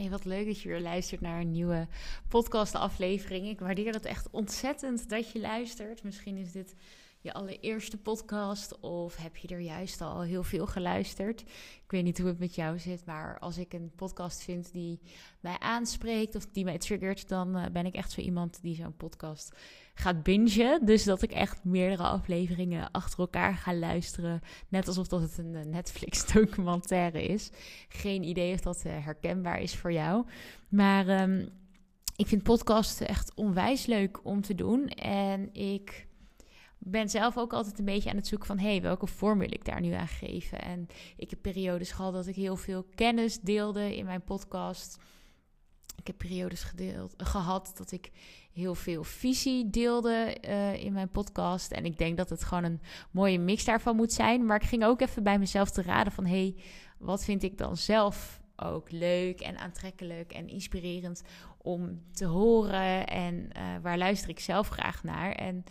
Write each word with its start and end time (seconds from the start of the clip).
Hey, 0.00 0.10
wat 0.10 0.24
leuk 0.24 0.46
dat 0.46 0.60
je 0.60 0.68
weer 0.68 0.80
luistert 0.80 1.20
naar 1.20 1.40
een 1.40 1.50
nieuwe 1.50 1.86
podcast-aflevering. 2.28 3.48
Ik 3.48 3.60
waardeer 3.60 3.92
het 3.92 4.04
echt 4.04 4.28
ontzettend 4.30 5.08
dat 5.08 5.32
je 5.32 5.40
luistert. 5.40 6.02
Misschien 6.02 6.36
is 6.36 6.52
dit 6.52 6.74
je 7.20 7.32
allereerste 7.32 7.96
podcast 7.96 8.80
of 8.80 9.16
heb 9.16 9.36
je 9.36 9.48
er 9.48 9.60
juist 9.60 10.00
al 10.00 10.20
heel 10.20 10.42
veel 10.42 10.66
geluisterd? 10.66 11.40
Ik 11.84 11.90
weet 11.90 12.04
niet 12.04 12.18
hoe 12.18 12.28
het 12.28 12.38
met 12.38 12.54
jou 12.54 12.78
zit, 12.78 13.06
maar 13.06 13.38
als 13.38 13.58
ik 13.58 13.72
een 13.72 13.92
podcast 13.96 14.42
vind 14.42 14.72
die 14.72 15.00
mij 15.40 15.58
aanspreekt 15.58 16.34
of 16.34 16.46
die 16.46 16.64
mij 16.64 16.78
triggert, 16.78 17.28
dan 17.28 17.56
eh, 17.56 17.70
ben 17.72 17.86
ik 17.86 17.94
echt 17.94 18.12
zo 18.12 18.20
iemand 18.20 18.62
die 18.62 18.74
zo'n 18.74 18.96
podcast 18.96 19.56
gaat 19.94 20.22
bingen. 20.22 20.86
Dus 20.86 21.04
dat 21.04 21.22
ik 21.22 21.32
echt 21.32 21.64
meerdere 21.64 22.02
afleveringen 22.02 22.90
achter 22.90 23.18
elkaar 23.18 23.54
ga 23.54 23.74
luisteren, 23.74 24.40
net 24.68 24.88
alsof 24.88 25.08
dat 25.08 25.20
het 25.20 25.38
een 25.38 25.54
eh, 25.54 25.64
Netflix-documentaire 25.64 27.22
is. 27.22 27.50
Geen 27.88 28.22
idee 28.22 28.54
of 28.54 28.60
dat 28.60 28.82
uh, 28.86 29.04
herkenbaar 29.04 29.60
is 29.60 29.76
voor 29.76 29.92
jou, 29.92 30.26
maar. 30.68 31.22
Um, 31.22 31.58
ik 32.16 32.26
vind 32.26 32.42
podcasten 32.42 33.08
echt 33.08 33.34
onwijs 33.34 33.86
leuk 33.86 34.24
om 34.24 34.40
te 34.40 34.54
doen. 34.54 34.88
En 34.88 35.54
ik 35.54 36.06
ben 36.82 37.08
zelf 37.08 37.38
ook 37.38 37.52
altijd 37.52 37.78
een 37.78 37.84
beetje 37.84 38.10
aan 38.10 38.16
het 38.16 38.26
zoeken 38.26 38.46
van... 38.46 38.58
hey, 38.58 38.82
welke 38.82 39.06
vorm 39.06 39.38
wil 39.38 39.52
ik 39.52 39.64
daar 39.64 39.80
nu 39.80 39.92
aan 39.92 40.08
geven? 40.08 40.60
En 40.60 40.86
ik 41.16 41.30
heb 41.30 41.42
periodes 41.42 41.90
gehad 41.90 42.12
dat 42.12 42.26
ik 42.26 42.34
heel 42.34 42.56
veel 42.56 42.86
kennis 42.94 43.40
deelde 43.40 43.96
in 43.96 44.04
mijn 44.04 44.22
podcast. 44.22 44.98
Ik 45.96 46.06
heb 46.06 46.18
periodes 46.18 46.62
gedeeld, 46.62 47.14
gehad 47.16 47.72
dat 47.76 47.92
ik 47.92 48.10
heel 48.52 48.74
veel 48.74 49.04
visie 49.04 49.70
deelde 49.70 50.36
uh, 50.44 50.84
in 50.84 50.92
mijn 50.92 51.08
podcast. 51.08 51.72
En 51.72 51.84
ik 51.84 51.98
denk 51.98 52.16
dat 52.16 52.30
het 52.30 52.44
gewoon 52.44 52.64
een 52.64 52.80
mooie 53.10 53.38
mix 53.38 53.64
daarvan 53.64 53.96
moet 53.96 54.12
zijn. 54.12 54.46
Maar 54.46 54.62
ik 54.62 54.68
ging 54.68 54.84
ook 54.84 55.00
even 55.00 55.22
bij 55.22 55.38
mezelf 55.38 55.70
te 55.70 55.82
raden 55.82 56.12
van... 56.12 56.26
hey, 56.26 56.54
wat 56.98 57.24
vind 57.24 57.42
ik 57.42 57.58
dan 57.58 57.76
zelf 57.76 58.40
ook 58.56 58.90
leuk 58.90 59.40
en 59.40 59.58
aantrekkelijk 59.58 60.32
en 60.32 60.48
inspirerend 60.48 61.22
om 61.58 62.02
te 62.12 62.24
horen? 62.24 63.06
En 63.06 63.34
uh, 63.34 63.62
waar 63.82 63.98
luister 63.98 64.30
ik 64.30 64.40
zelf 64.40 64.68
graag 64.68 65.02
naar? 65.02 65.32
En 65.32 65.64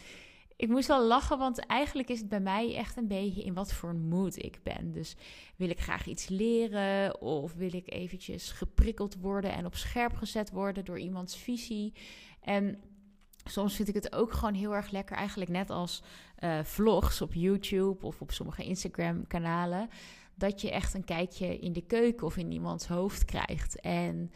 ik 0.59 0.69
moest 0.69 0.87
wel 0.87 1.05
lachen, 1.05 1.37
want 1.37 1.65
eigenlijk 1.65 2.09
is 2.09 2.19
het 2.19 2.29
bij 2.29 2.39
mij 2.39 2.75
echt 2.75 2.97
een 2.97 3.07
beetje 3.07 3.43
in 3.43 3.53
wat 3.53 3.73
voor 3.73 3.95
mood 3.95 4.35
ik 4.35 4.59
ben. 4.63 4.91
Dus 4.91 5.15
wil 5.55 5.69
ik 5.69 5.79
graag 5.79 6.05
iets 6.05 6.27
leren 6.27 7.21
of 7.21 7.53
wil 7.53 7.73
ik 7.73 7.93
eventjes 7.93 8.51
geprikkeld 8.51 9.15
worden 9.15 9.53
en 9.53 9.65
op 9.65 9.75
scherp 9.75 10.15
gezet 10.15 10.51
worden 10.51 10.85
door 10.85 10.99
iemands 10.99 11.37
visie. 11.37 11.93
En 12.41 12.79
soms 13.43 13.75
vind 13.75 13.87
ik 13.87 13.93
het 13.93 14.13
ook 14.13 14.31
gewoon 14.31 14.53
heel 14.53 14.75
erg 14.75 14.91
lekker, 14.91 15.15
eigenlijk 15.15 15.51
net 15.51 15.69
als 15.69 16.03
uh, 16.39 16.63
vlogs 16.63 17.21
op 17.21 17.33
YouTube 17.33 18.05
of 18.05 18.21
op 18.21 18.31
sommige 18.31 18.63
Instagram-kanalen, 18.63 19.89
dat 20.35 20.61
je 20.61 20.71
echt 20.71 20.93
een 20.93 21.05
kijkje 21.05 21.59
in 21.59 21.73
de 21.73 21.85
keuken 21.85 22.25
of 22.25 22.37
in 22.37 22.51
iemands 22.51 22.87
hoofd 22.87 23.25
krijgt. 23.25 23.79
En 23.79 24.31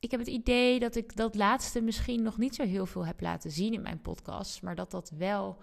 ik 0.00 0.10
heb 0.10 0.20
het 0.20 0.28
idee 0.28 0.78
dat 0.78 0.96
ik 0.96 1.16
dat 1.16 1.34
laatste 1.34 1.80
misschien 1.80 2.22
nog 2.22 2.38
niet 2.38 2.54
zo 2.54 2.64
heel 2.64 2.86
veel 2.86 3.06
heb 3.06 3.20
laten 3.20 3.50
zien 3.50 3.72
in 3.72 3.82
mijn 3.82 4.00
podcast. 4.00 4.62
Maar 4.62 4.74
dat 4.74 4.90
dat 4.90 5.12
wel 5.18 5.58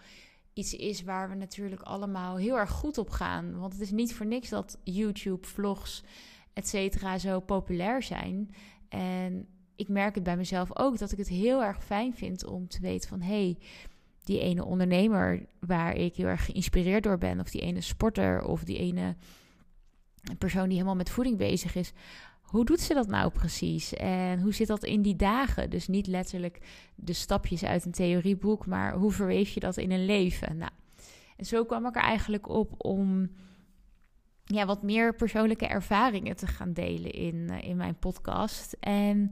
iets 0.54 0.74
is 0.74 1.04
waar 1.04 1.30
we 1.30 1.36
natuurlijk 1.36 1.82
allemaal 1.82 2.38
heel 2.38 2.58
erg 2.58 2.72
goed 2.72 2.98
op 2.98 3.10
gaan. 3.10 3.60
Want 3.60 3.74
het 3.74 3.82
is 3.82 3.92
niet 3.92 4.14
voor 4.14 4.26
niks 4.26 4.50
dat 4.50 4.80
YouTube, 4.84 5.48
vlogs, 5.48 6.04
et 6.54 6.68
cetera, 6.68 7.18
zo 7.18 7.40
populair 7.40 8.04
zijn. 8.04 8.50
En 8.90 9.48
ik 9.76 9.88
merk 9.88 10.16
het 10.16 10.24
bij 10.24 10.38
mezelf 10.38 10.78
ook 10.78 10.98
dat 10.98 11.12
ik 11.12 11.18
het 11.18 11.30
heel 11.30 11.64
erg 11.64 11.84
fijn 11.84 12.16
vind 12.16 12.46
om 12.46 12.68
te 12.68 12.82
weten 12.82 13.10
van... 13.10 13.22
hey, 13.22 13.58
die 14.24 14.40
ene 14.40 14.66
ondernemer 14.66 15.46
waar 15.60 15.96
ik 15.96 16.16
heel 16.16 16.28
erg 16.28 16.46
geïnspireerd 16.46 17.04
door 17.04 17.18
ben... 17.18 17.40
of 17.40 17.50
die 17.50 17.62
ene 17.62 17.82
sporter 17.82 18.44
of 18.44 18.64
die 18.64 18.78
ene 18.78 19.16
persoon 20.38 20.64
die 20.64 20.74
helemaal 20.74 20.96
met 20.96 21.10
voeding 21.10 21.38
bezig 21.38 21.76
is 21.76 21.94
hoe 22.48 22.66
doet 22.66 22.80
ze 22.80 22.94
dat 22.94 23.08
nou 23.08 23.32
precies? 23.32 23.94
En 23.94 24.42
hoe 24.42 24.54
zit 24.54 24.68
dat 24.68 24.84
in 24.84 25.02
die 25.02 25.16
dagen? 25.16 25.70
Dus 25.70 25.88
niet 25.88 26.08
letterlijk 26.08 26.60
de 26.96 27.14
stapjes 27.14 27.64
uit 27.64 27.86
een 27.86 27.92
theorieboek, 27.92 28.66
maar 28.66 28.94
hoe 28.94 29.12
verweef 29.12 29.50
je 29.50 29.60
dat 29.60 29.78
in 29.78 29.92
een 29.92 30.06
leven? 30.06 30.58
Nou, 30.58 30.72
en 31.38 31.46
zo 31.46 31.66
kwam 31.66 31.86
ik 31.86 31.96
er 31.96 32.02
eigenlijk 32.02 32.50
op 32.50 32.74
om 32.78 33.30
ja, 34.44 34.66
wat 34.66 34.84
meer 34.84 35.16
persoonlijke 35.16 35.68
ervaringen 35.68 36.36
te 36.36 36.48
gaan 36.48 36.74
delen 36.74 37.12
in, 37.12 37.50
eh, 37.50 37.70
in 37.70 37.78
mijn 37.78 38.00
podcast. 38.00 38.78
En 38.80 39.32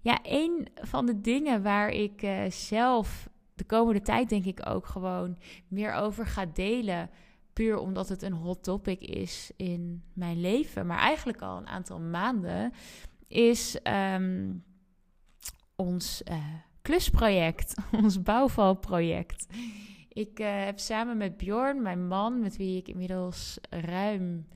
ja, 0.00 0.18
een 0.22 0.68
van 0.74 1.06
de 1.06 1.20
dingen 1.20 1.62
waar 1.62 1.90
ik 1.90 2.22
uh, 2.22 2.50
zelf 2.50 3.28
de 3.54 3.64
komende 3.64 4.00
tijd 4.00 4.28
denk 4.28 4.44
ik 4.44 4.68
ook 4.68 4.86
gewoon 4.86 5.38
meer 5.68 5.92
over 5.92 6.26
ga 6.26 6.46
delen 6.46 7.10
omdat 7.68 8.08
het 8.08 8.22
een 8.22 8.32
hot 8.32 8.62
topic 8.62 9.00
is 9.00 9.50
in 9.56 10.02
mijn 10.12 10.40
leven, 10.40 10.86
maar 10.86 10.98
eigenlijk 10.98 11.42
al 11.42 11.56
een 11.56 11.66
aantal 11.66 12.00
maanden, 12.00 12.72
is 13.28 13.78
um, 14.14 14.64
ons 15.76 16.22
uh, 16.30 16.44
klusproject, 16.82 17.74
ons 18.02 18.22
bouwvalproject. 18.22 19.46
Ik 20.08 20.40
uh, 20.40 20.64
heb 20.64 20.78
samen 20.78 21.16
met 21.16 21.36
Bjorn, 21.36 21.82
mijn 21.82 22.06
man, 22.06 22.40
met 22.40 22.56
wie 22.56 22.76
ik 22.76 22.88
inmiddels 22.88 23.58
ruim 23.70 24.46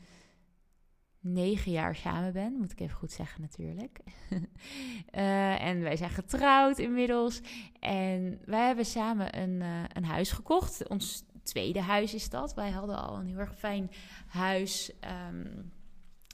negen 1.21 1.73
jaar 1.73 1.97
samen 1.97 2.33
ben, 2.33 2.53
moet 2.53 2.73
ik 2.73 2.81
even 2.81 2.97
goed 2.97 3.13
zeggen 3.13 3.41
natuurlijk. 3.41 4.01
uh, 4.31 5.63
en 5.69 5.81
wij 5.81 5.97
zijn 5.97 6.11
getrouwd 6.11 6.79
inmiddels. 6.79 7.41
En 7.81 8.41
wij 8.45 8.67
hebben 8.67 8.85
samen 8.85 9.41
een, 9.41 9.63
een 9.93 10.05
huis 10.05 10.33
gekocht. 10.33 10.89
Ons 10.89 11.25
tweede 11.45 11.81
huis 11.81 12.15
is 12.15 12.31
dat. 12.31 12.55
Wij 12.55 12.71
hadden 12.71 12.97
al 12.97 13.17
een 13.17 13.27
heel 13.27 13.39
erg 13.39 13.59
fijn 13.59 13.91
huis. 14.27 14.93
Um, 15.29 15.73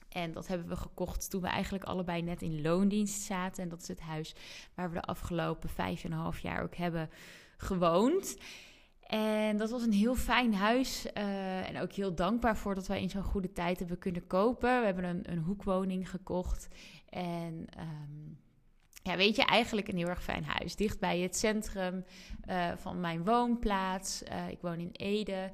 en 0.09 0.33
dat 0.33 0.47
hebben 0.47 0.69
we 0.69 0.77
gekocht 0.77 1.31
toen 1.31 1.43
we 1.43 1.49
eigenlijk 1.49 1.85
allebei 1.85 2.23
net 2.23 2.43
in 2.43 2.63
loondienst 2.63 3.23
zaten. 3.23 3.63
En 3.63 3.69
dat 3.69 3.83
is 3.83 3.89
het 3.89 4.01
huis 4.01 4.35
waar 4.75 4.89
we 4.89 4.95
de 4.95 5.03
afgelopen 5.03 5.69
vijf 5.69 6.05
en 6.05 6.13
een 6.13 6.19
half 6.19 6.39
jaar 6.39 6.63
ook 6.63 6.75
hebben 6.75 7.11
gewoond. 7.57 8.37
En 9.01 9.57
dat 9.57 9.71
was 9.71 9.83
een 9.83 9.93
heel 9.93 10.15
fijn 10.15 10.55
huis. 10.55 11.07
Uh, 11.17 11.69
en 11.69 11.81
ook 11.81 11.93
heel 11.93 12.15
dankbaar 12.15 12.57
voor 12.57 12.75
dat 12.75 12.87
wij 12.87 13.03
in 13.03 13.11
zo'n 13.11 13.23
goede 13.23 13.53
tijd 13.53 13.79
hebben 13.79 13.99
kunnen 13.99 14.27
kopen. 14.27 14.81
We 14.81 14.85
hebben 14.85 15.05
een, 15.05 15.31
een 15.31 15.39
hoekwoning 15.39 16.11
gekocht. 16.11 16.69
En 17.09 17.67
um, 17.79 18.39
ja, 19.03 19.17
weet 19.17 19.37
je, 19.37 19.45
eigenlijk 19.45 19.89
een 19.89 19.97
heel 19.97 20.09
erg 20.09 20.23
fijn 20.23 20.45
huis. 20.45 20.77
Dicht 20.77 21.01
bij 21.01 21.19
het 21.19 21.37
centrum 21.37 22.05
uh, 22.49 22.73
van 22.77 23.01
mijn 23.01 23.25
woonplaats. 23.25 24.23
Uh, 24.23 24.49
ik 24.49 24.59
woon 24.61 24.79
in 24.79 24.91
Ede. 24.93 25.51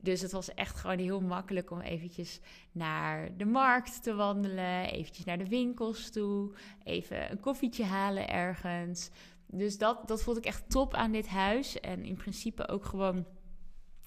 Dus 0.00 0.20
het 0.20 0.32
was 0.32 0.54
echt 0.54 0.78
gewoon 0.78 0.98
heel 0.98 1.20
makkelijk 1.20 1.70
om 1.70 1.80
eventjes 1.80 2.40
naar 2.72 3.36
de 3.36 3.44
markt 3.44 4.02
te 4.02 4.14
wandelen. 4.14 4.90
Eventjes 4.90 5.24
naar 5.24 5.38
de 5.38 5.48
winkels 5.48 6.10
toe. 6.10 6.54
Even 6.84 7.30
een 7.30 7.40
koffietje 7.40 7.84
halen 7.84 8.28
ergens. 8.28 9.10
Dus 9.46 9.78
dat, 9.78 10.08
dat 10.08 10.22
vond 10.22 10.36
ik 10.36 10.44
echt 10.44 10.70
top 10.70 10.94
aan 10.94 11.12
dit 11.12 11.28
huis. 11.28 11.80
En 11.80 12.04
in 12.04 12.16
principe 12.16 12.68
ook 12.68 12.84
gewoon... 12.84 13.26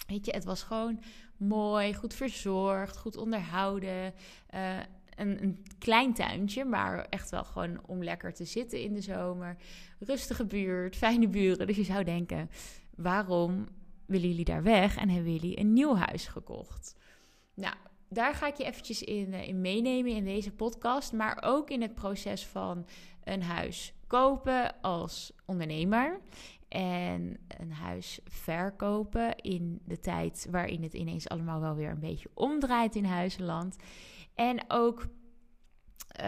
Weet 0.06 0.26
je, 0.26 0.32
het 0.32 0.44
was 0.44 0.62
gewoon 0.62 1.02
mooi, 1.36 1.94
goed 1.94 2.14
verzorgd, 2.14 2.96
goed 2.96 3.16
onderhouden. 3.16 4.14
Uh, 4.54 4.78
een, 5.20 5.42
een, 5.42 5.64
klein 5.78 6.14
tuintje, 6.14 6.64
maar 6.64 7.06
echt 7.08 7.30
wel 7.30 7.44
gewoon 7.44 7.80
om 7.86 8.02
lekker 8.02 8.34
te 8.34 8.44
zitten 8.44 8.80
in 8.80 8.94
de 8.94 9.00
zomer. 9.00 9.56
Rustige 9.98 10.46
buurt, 10.46 10.96
fijne 10.96 11.28
buren. 11.28 11.66
Dus 11.66 11.76
je 11.76 11.84
zou 11.84 12.04
denken, 12.04 12.50
waarom 12.96 13.68
willen 14.06 14.28
jullie 14.28 14.44
daar 14.44 14.62
weg 14.62 14.96
en 14.96 15.08
hebben 15.08 15.32
jullie 15.32 15.58
een 15.58 15.72
nieuw 15.72 15.94
huis 15.94 16.26
gekocht? 16.26 16.94
Nou, 17.54 17.74
daar 18.08 18.34
ga 18.34 18.46
ik 18.46 18.56
je 18.56 18.64
eventjes 18.64 19.02
in, 19.02 19.32
eh, 19.32 19.48
in 19.48 19.60
meenemen 19.60 20.12
in 20.12 20.24
deze 20.24 20.52
podcast, 20.52 21.12
maar 21.12 21.42
ook 21.42 21.70
in 21.70 21.82
het 21.82 21.94
proces 21.94 22.46
van 22.46 22.86
een 23.24 23.42
huis 23.42 23.94
kopen 24.06 24.80
als 24.80 25.32
ondernemer 25.46 26.20
en 26.68 27.38
een 27.58 27.72
huis 27.72 28.20
verkopen 28.24 29.36
in 29.36 29.80
de 29.84 30.00
tijd 30.00 30.46
waarin 30.50 30.82
het 30.82 30.94
ineens 30.94 31.28
allemaal 31.28 31.60
wel 31.60 31.74
weer 31.74 31.90
een 31.90 32.00
beetje 32.00 32.30
omdraait 32.34 32.96
in 32.96 33.04
huizenland. 33.04 33.76
En 34.40 34.64
ook 34.68 35.06
uh, 36.20 36.26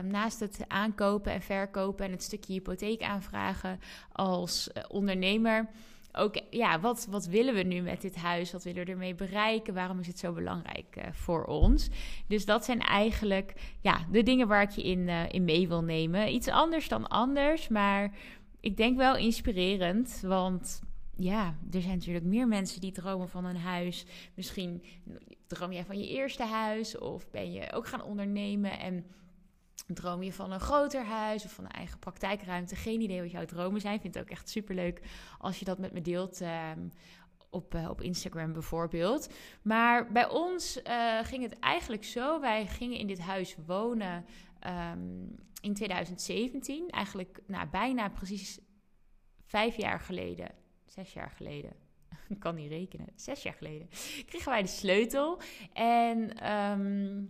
naast 0.00 0.40
het 0.40 0.64
aankopen 0.68 1.32
en 1.32 1.42
verkopen 1.42 2.04
en 2.04 2.10
het 2.10 2.22
stukje 2.22 2.52
hypotheek 2.52 3.02
aanvragen 3.02 3.78
als 4.12 4.68
uh, 4.68 4.82
ondernemer. 4.88 5.68
Ook, 6.12 6.40
ja, 6.50 6.80
wat, 6.80 7.06
wat 7.10 7.26
willen 7.26 7.54
we 7.54 7.62
nu 7.62 7.80
met 7.80 8.00
dit 8.00 8.16
huis? 8.16 8.52
Wat 8.52 8.64
willen 8.64 8.84
we 8.84 8.90
ermee 8.90 9.14
bereiken? 9.14 9.74
Waarom 9.74 9.98
is 9.98 10.06
het 10.06 10.18
zo 10.18 10.32
belangrijk 10.32 10.96
uh, 10.98 11.04
voor 11.12 11.44
ons? 11.44 11.88
Dus 12.26 12.44
dat 12.44 12.64
zijn 12.64 12.80
eigenlijk 12.80 13.76
ja, 13.80 14.06
de 14.10 14.22
dingen 14.22 14.48
waar 14.48 14.62
ik 14.62 14.70
je 14.70 14.82
in, 14.82 15.08
in 15.08 15.44
mee 15.44 15.68
wil 15.68 15.82
nemen. 15.82 16.34
Iets 16.34 16.48
anders 16.48 16.88
dan 16.88 17.06
anders, 17.06 17.68
maar 17.68 18.14
ik 18.60 18.76
denk 18.76 18.96
wel 18.96 19.16
inspirerend. 19.16 20.20
Want 20.26 20.82
ja, 21.16 21.56
er 21.72 21.80
zijn 21.80 21.96
natuurlijk 21.96 22.24
meer 22.24 22.48
mensen 22.48 22.80
die 22.80 22.92
dromen 22.92 23.28
van 23.28 23.44
een 23.44 23.56
huis. 23.56 24.06
Misschien 24.34 24.82
droom 25.46 25.72
jij 25.72 25.84
van 25.84 25.98
je 25.98 26.08
eerste 26.08 26.42
huis 26.42 26.98
of 26.98 27.30
ben 27.30 27.52
je 27.52 27.72
ook 27.72 27.86
gaan 27.86 28.02
ondernemen 28.02 28.78
en 28.78 29.06
droom 29.86 30.22
je 30.22 30.32
van 30.32 30.52
een 30.52 30.60
groter 30.60 31.04
huis 31.04 31.44
of 31.44 31.52
van 31.52 31.64
een 31.64 31.70
eigen 31.70 31.98
praktijkruimte. 31.98 32.76
Geen 32.76 33.00
idee 33.00 33.20
wat 33.20 33.30
jouw 33.30 33.44
dromen 33.44 33.80
zijn. 33.80 34.00
Vind 34.00 34.14
het 34.14 34.22
ook 34.22 34.30
echt 34.30 34.48
superleuk 34.48 35.00
als 35.38 35.58
je 35.58 35.64
dat 35.64 35.78
met 35.78 35.92
me 35.92 36.00
deelt. 36.00 36.40
Um, 36.40 36.90
op, 37.54 37.74
uh, 37.74 37.90
op 37.90 38.00
Instagram 38.00 38.52
bijvoorbeeld. 38.52 39.32
Maar 39.62 40.12
bij 40.12 40.28
ons 40.28 40.80
uh, 40.82 41.18
ging 41.22 41.42
het 41.42 41.58
eigenlijk 41.58 42.04
zo. 42.04 42.40
Wij 42.40 42.66
gingen 42.66 42.98
in 42.98 43.06
dit 43.06 43.20
huis 43.20 43.56
wonen 43.66 44.24
ehm, 44.58 45.26
in 45.60 45.74
2017, 45.74 46.90
eigenlijk 46.90 47.40
nou, 47.46 47.68
bijna 47.68 48.08
precies 48.08 48.58
vijf 49.44 49.76
jaar 49.76 50.00
geleden, 50.00 50.50
zes 50.86 51.12
jaar 51.12 51.30
geleden, 51.30 51.72
ik 52.28 52.40
kan 52.44 52.54
niet 52.54 52.70
rekenen, 52.70 53.08
zes 53.14 53.42
jaar 53.42 53.54
geleden, 53.54 53.88
kregen 54.26 54.50
wij 54.50 54.62
de 54.62 54.68
sleutel. 54.68 55.40
En 55.72 56.38
ehm, 56.38 57.22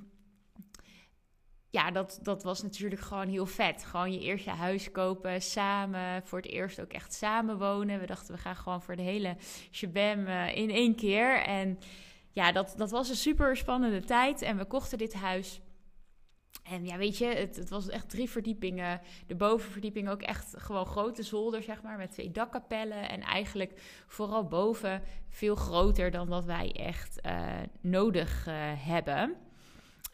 ja, 1.75 1.91
dat, 1.91 2.19
dat 2.23 2.43
was 2.43 2.63
natuurlijk 2.63 3.01
gewoon 3.01 3.29
heel 3.29 3.47
vet. 3.47 3.85
Gewoon 3.85 4.13
je 4.13 4.21
eerste 4.21 4.51
huis 4.51 4.91
kopen, 4.91 5.43
samen, 5.43 6.23
voor 6.27 6.39
het 6.39 6.49
eerst 6.49 6.81
ook 6.81 6.93
echt 6.93 7.13
samen 7.13 7.59
wonen. 7.59 8.01
We 8.01 8.07
dachten, 8.07 8.35
we 8.35 8.41
gaan 8.41 8.57
gewoon 8.57 8.83
voor 8.83 8.97
de 8.97 9.03
hele 9.03 9.37
shabam 9.71 10.27
uh, 10.27 10.57
in 10.57 10.71
één 10.71 10.95
keer. 10.95 11.43
En 11.43 11.79
ja, 12.33 12.53
dat, 12.53 12.75
dat 12.77 12.91
was 12.91 13.09
een 13.09 13.17
super 13.17 13.57
spannende 13.57 14.05
tijd. 14.05 14.43
En 14.43 14.57
we 14.57 14.65
kochten 14.65 14.99
dit 14.99 15.15
huis. 15.15 15.61
En 16.63 16.87
ja, 16.87 16.97
weet 16.97 17.19
je, 17.19 17.27
het, 17.27 17.57
het, 17.57 17.71
was 17.71 17.89
echt 17.89 18.11
drie 18.11 18.31
verdiepingen. 18.31 19.01
De 19.27 19.35
bovenverdieping 19.35 20.09
ook 20.09 20.23
echt 20.23 20.55
gewoon 20.57 20.87
grote 20.87 21.23
zolder, 21.23 21.63
zeg 21.63 21.83
maar, 21.83 21.97
met 21.97 22.11
twee 22.11 22.31
dakkapellen. 22.31 23.09
En 23.09 23.21
eigenlijk 23.21 23.81
vooral 24.07 24.45
boven 24.49 25.03
veel 25.29 25.55
groter 25.55 26.11
dan 26.11 26.29
wat 26.29 26.45
wij 26.45 26.73
echt 26.73 27.19
uh, 27.27 27.47
nodig 27.81 28.47
uh, 28.47 28.55
hebben. 28.77 29.35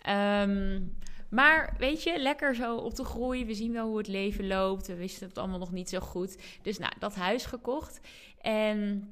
Um, 0.09 0.99
maar 1.29 1.75
weet 1.79 2.03
je, 2.03 2.19
lekker 2.19 2.55
zo 2.55 2.77
op 2.77 2.95
de 2.95 3.05
groei. 3.05 3.45
We 3.45 3.55
zien 3.55 3.73
wel 3.73 3.87
hoe 3.87 3.99
het 3.99 4.09
leven 4.09 4.47
loopt. 4.47 4.87
We 4.87 4.97
wisten 4.97 5.29
het 5.29 5.39
allemaal 5.39 5.59
nog 5.59 5.73
niet 5.73 5.89
zo 5.89 6.01
goed. 6.01 6.43
Dus 6.63 6.79
nou, 6.79 6.93
dat 6.99 7.15
huis 7.15 7.47
gekocht. 7.47 8.01
En 8.41 9.11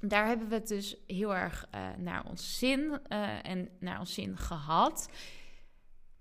daar 0.00 0.26
hebben 0.26 0.48
we 0.48 0.54
het 0.54 0.68
dus 0.68 0.96
heel 1.06 1.34
erg 1.34 1.68
uh, 1.74 1.80
naar 1.98 2.24
ons 2.28 2.58
zin 2.58 2.98
en 3.42 3.68
naar 3.78 3.98
ons 3.98 4.14
zin 4.14 4.36
gehad. 4.36 5.08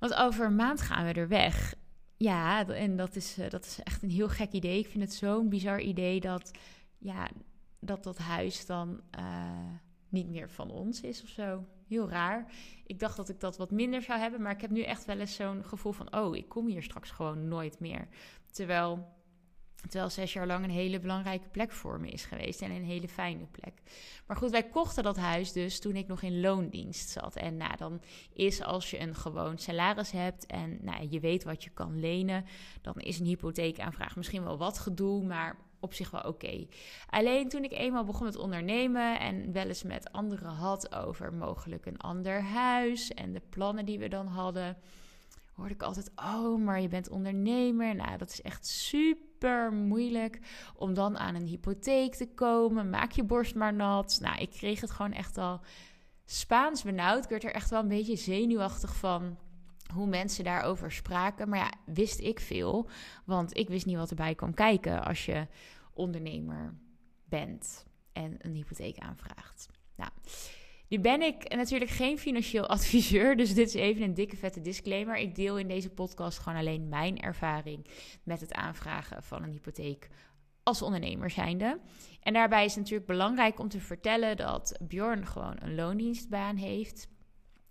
Want 0.04 0.16
over 0.16 0.46
een 0.46 0.56
maand 0.56 0.82
gaan 0.82 1.06
we 1.06 1.14
er 1.14 1.28
weg. 1.28 1.76
Ja, 2.18 2.68
en 2.68 2.96
dat 2.96 3.16
is, 3.16 3.40
uh, 3.40 3.50
dat 3.50 3.66
is 3.66 3.80
echt 3.84 4.04
een 4.04 4.10
heel 4.10 4.30
gek 4.30 4.52
idee. 4.52 4.80
Ik 4.80 4.88
vind 4.88 5.04
het 5.04 5.14
zo'n 5.14 5.50
bizar 5.50 5.82
idee 5.82 6.20
dat, 6.20 6.52
ja, 6.98 7.30
dat 7.80 8.04
dat 8.04 8.18
huis 8.18 8.66
dan 8.66 9.02
niet 10.10 10.30
meer 10.30 10.50
van 10.50 10.72
ons 10.72 11.02
is 11.02 11.24
of 11.24 11.30
zo. 11.30 11.66
Heel 11.88 12.10
raar. 12.10 12.52
Ik 12.86 13.00
dacht 13.00 13.16
dat 13.16 13.30
ik 13.30 13.40
dat 13.40 13.58
wat 13.58 13.72
minder 13.72 14.02
zou 14.02 14.20
hebben, 14.20 14.42
maar 14.42 14.52
ik 14.52 14.62
heb 14.62 14.72
nu 14.72 14.82
echt 14.82 15.06
wel 15.06 15.20
eens 15.20 15.36
zo'n 15.36 15.64
gevoel 15.66 15.92
van: 15.92 16.16
oh, 16.16 16.36
ik 16.36 16.50
kom 16.50 16.68
hier 16.68 16.84
straks 16.84 17.12
gewoon 17.12 17.48
nooit 17.48 17.80
meer. 17.80 18.08
Terwijl, 18.52 19.08
terwijl 19.90 20.10
zes 20.10 20.34
jaar 20.34 20.48
lang 20.48 20.64
een 20.64 20.70
hele 20.70 21.00
belangrijke 21.00 21.48
plek 21.48 21.72
voor 21.72 22.00
me 22.00 22.10
is 22.10 22.26
geweest 22.26 22.62
en 22.62 22.72
een 22.72 22.84
hele 22.84 23.08
fijne 23.08 23.46
plek. 23.46 23.74
Maar 24.28 24.38
goed, 24.38 24.52
wij 24.52 24.64
kochten 24.64 25.04
dat 25.04 25.18
huis 25.18 25.52
dus 25.52 25.80
toen 25.80 25.96
ik 25.96 26.08
nog 26.08 26.22
in 26.22 26.40
loondienst 26.40 27.10
zat. 27.10 27.36
En 27.36 27.58
nou, 27.58 27.78
dan 27.78 28.02
is 28.34 28.62
als 28.62 28.90
je 28.90 29.00
een 29.00 29.16
gewoon 29.16 29.58
salaris 29.58 30.12
hebt 30.12 30.46
en 30.46 30.78
nou, 30.82 31.08
je 31.10 31.20
weet 31.20 31.44
wat 31.44 31.64
je 31.64 31.70
kan 31.70 32.00
lenen, 32.00 32.46
dan 32.82 32.96
is 32.96 33.20
een 33.20 33.26
hypotheekaanvraag 33.26 34.16
misschien 34.16 34.44
wel 34.44 34.58
wat 34.58 34.80
gedoe, 34.80 35.24
maar 35.24 35.58
op 35.80 35.94
zich 35.94 36.12
wel 36.12 36.22
oké. 36.22 36.68
Alleen 37.10 37.50
toen 37.50 37.64
ik 37.64 37.72
eenmaal 37.72 38.04
begon 38.04 38.26
met 38.26 38.38
ondernemen 38.38 39.20
en 39.20 39.52
wel 39.52 39.68
eens 39.68 39.84
met 39.84 40.12
anderen 40.12 40.52
had 40.52 40.96
over 40.96 41.34
mogelijk 41.34 41.86
een 41.86 41.98
ander 41.98 42.42
huis 42.42 43.10
en 43.10 43.34
de 43.34 43.42
plannen 43.50 43.86
die 43.86 44.00
we 44.00 44.08
dan 44.08 44.28
hadden, 44.28 44.78
hoorde 45.54 45.74
ik 45.74 45.82
altijd: 45.82 46.12
Oh, 46.16 46.64
maar 46.64 46.82
je 46.82 46.88
bent 46.88 47.10
ondernemer. 47.10 47.96
Nou, 47.96 48.18
dat 48.18 48.30
is 48.30 48.42
echt 48.42 48.68
super 48.68 49.74
moeilijk 49.74 50.40
om 50.76 50.94
dan 50.94 51.18
aan 51.18 51.36
een 51.36 51.48
hypotheek 51.48 52.16
te 52.16 52.28
komen. 52.34 52.90
Maak 52.90 53.12
je 53.12 53.24
borst 53.24 53.56
maar 53.56 53.74
nat. 53.74 54.18
Nou, 54.22 54.38
ik 54.38 54.50
kreeg 54.50 54.82
het 54.82 54.92
gewoon 54.92 55.14
echt 55.14 55.38
al 55.38 55.62
Spaans 56.26 56.84
benauwd. 56.84 57.24
Ik 57.24 57.30
werd 57.30 57.44
er 57.44 57.54
echt 57.54 57.70
wel 57.70 57.82
een 57.82 57.88
beetje 57.88 58.16
zenuwachtig 58.16 58.96
van 58.96 59.38
hoe 59.94 60.08
mensen 60.08 60.44
daarover 60.44 60.92
spraken. 60.92 61.50
Maar 61.50 61.60
ja, 61.60 61.72
wist 61.94 62.20
ik 62.20 62.40
veel. 62.40 62.90
Want 63.26 63.58
ik 63.58 63.68
wist 63.68 63.86
niet 63.86 63.98
wat 63.98 64.10
erbij 64.10 64.36
kwam 64.36 64.54
kijken 64.54 65.04
als 65.04 65.26
je 65.26 65.48
ondernemer 65.94 66.74
bent 67.24 67.86
en 68.12 68.36
een 68.38 68.54
hypotheek 68.54 68.98
aanvraagt. 68.98 69.68
Nou, 69.96 70.10
nu 70.94 71.00
ben 71.00 71.22
ik 71.22 71.56
natuurlijk 71.56 71.92
geen 71.92 72.18
financieel 72.19 72.68
adviseur, 72.78 73.36
dus 73.36 73.54
dit 73.54 73.68
is 73.68 73.74
even 73.74 74.01
een 74.01 74.13
dikke 74.13 74.38
vette 74.38 74.62
disclaimer. 74.62 75.18
Ik 75.18 75.36
deel 75.36 75.57
in 75.57 75.68
deze 75.68 75.90
podcast 75.90 76.40
gewoon 76.40 76.60
alleen 76.60 76.90
mijn 76.90 77.19
ervaring 77.19 77.88
met 78.24 78.42
het 78.42 78.54
aanvragen 78.54 79.24
van 79.24 79.44
een 79.44 79.51
hypotheek 79.51 80.07
als 80.63 80.81
ondernemer 80.81 81.30
zijnde. 81.30 81.80
En 82.22 82.34
daarbij 82.34 82.66
is 82.66 82.72
het 82.72 82.80
natuurlijk 82.80 83.07
belangrijk 83.07 83.60
om 83.60 83.69
te 83.69 83.80
vertellen 83.80 84.38
dat 84.38 84.80
Bjorn 84.81 85.28
gewoon 85.28 85.56
een 85.60 85.75
loondienstbaan 85.75 86.56
heeft. 86.56 87.07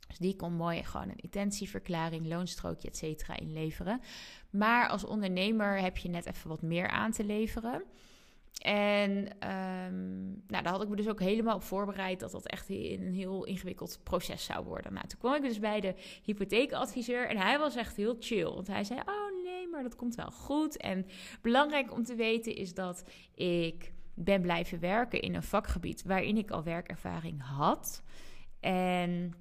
Dus 0.08 0.18
die 0.18 0.36
kon 0.36 0.52
mooi 0.52 0.84
gewoon 0.84 1.08
een 1.08 1.20
intentieverklaring, 1.20 2.26
loonstrookje, 2.26 2.88
et 2.88 2.96
cetera 2.96 3.36
inleveren. 3.36 4.00
Maar 4.50 4.88
als 4.88 5.04
ondernemer 5.04 5.80
heb 5.80 5.96
je 5.96 6.08
net 6.08 6.26
even 6.26 6.48
wat 6.48 6.62
meer 6.62 6.88
aan 6.88 7.12
te 7.12 7.24
leveren. 7.24 7.84
En 8.58 9.10
um, 9.90 10.42
nou, 10.46 10.62
daar 10.62 10.72
had 10.72 10.82
ik 10.82 10.88
me 10.88 10.96
dus 10.96 11.08
ook 11.08 11.20
helemaal 11.20 11.54
op 11.54 11.62
voorbereid 11.62 12.20
dat 12.20 12.30
dat 12.30 12.46
echt 12.46 12.68
een 12.68 13.12
heel 13.14 13.44
ingewikkeld 13.44 14.00
proces 14.02 14.44
zou 14.44 14.64
worden. 14.64 14.92
Nou, 14.92 15.06
toen 15.06 15.18
kwam 15.18 15.34
ik 15.34 15.42
dus 15.42 15.58
bij 15.58 15.80
de 15.80 15.94
hypotheekadviseur 16.22 17.28
en 17.28 17.36
hij 17.36 17.58
was 17.58 17.76
echt 17.76 17.96
heel 17.96 18.16
chill. 18.20 18.44
Want 18.44 18.66
hij 18.66 18.84
zei, 18.84 19.00
oh 19.00 19.44
nee, 19.44 19.68
maar 19.68 19.82
dat 19.82 19.96
komt 19.96 20.14
wel 20.14 20.30
goed. 20.30 20.76
En 20.76 21.06
belangrijk 21.40 21.92
om 21.92 22.04
te 22.04 22.14
weten 22.14 22.54
is 22.54 22.74
dat 22.74 23.04
ik 23.34 23.92
ben 24.14 24.42
blijven 24.42 24.80
werken 24.80 25.20
in 25.20 25.34
een 25.34 25.42
vakgebied 25.42 26.02
waarin 26.02 26.36
ik 26.36 26.50
al 26.50 26.62
werkervaring 26.62 27.42
had. 27.42 28.02
En 28.60 29.34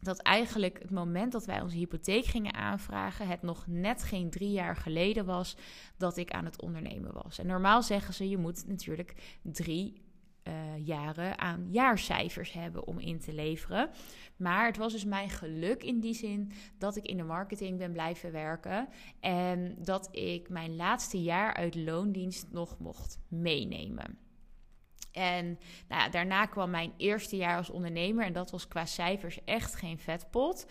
dat 0.00 0.18
eigenlijk 0.18 0.78
het 0.78 0.90
moment 0.90 1.32
dat 1.32 1.44
wij 1.44 1.60
onze 1.60 1.76
hypotheek 1.76 2.24
gingen 2.24 2.54
aanvragen, 2.54 3.28
het 3.28 3.42
nog 3.42 3.66
net 3.66 4.02
geen 4.02 4.30
drie 4.30 4.50
jaar 4.50 4.76
geleden 4.76 5.24
was 5.24 5.56
dat 5.96 6.16
ik 6.16 6.30
aan 6.30 6.44
het 6.44 6.62
ondernemen 6.62 7.12
was. 7.12 7.38
En 7.38 7.46
normaal 7.46 7.82
zeggen 7.82 8.14
ze, 8.14 8.28
je 8.28 8.38
moet 8.38 8.66
natuurlijk 8.66 9.38
drie 9.42 10.06
uh, 10.48 10.86
jaren 10.86 11.38
aan 11.38 11.68
jaarcijfers 11.70 12.52
hebben 12.52 12.86
om 12.86 12.98
in 12.98 13.18
te 13.18 13.32
leveren. 13.32 13.90
Maar 14.36 14.66
het 14.66 14.76
was 14.76 14.92
dus 14.92 15.04
mijn 15.04 15.30
geluk 15.30 15.82
in 15.82 16.00
die 16.00 16.14
zin 16.14 16.52
dat 16.78 16.96
ik 16.96 17.06
in 17.06 17.16
de 17.16 17.22
marketing 17.22 17.78
ben 17.78 17.92
blijven 17.92 18.32
werken 18.32 18.88
en 19.20 19.76
dat 19.78 20.08
ik 20.16 20.48
mijn 20.48 20.76
laatste 20.76 21.22
jaar 21.22 21.54
uit 21.54 21.74
loondienst 21.74 22.46
nog 22.50 22.78
mocht 22.78 23.18
meenemen. 23.28 24.27
En 25.12 25.58
nou 25.88 26.10
daarna 26.10 26.46
kwam 26.46 26.70
mijn 26.70 26.92
eerste 26.96 27.36
jaar 27.36 27.56
als 27.56 27.70
ondernemer. 27.70 28.24
En 28.24 28.32
dat 28.32 28.50
was 28.50 28.68
qua 28.68 28.86
cijfers 28.86 29.44
echt 29.44 29.74
geen 29.74 29.98
vetpot. 29.98 30.66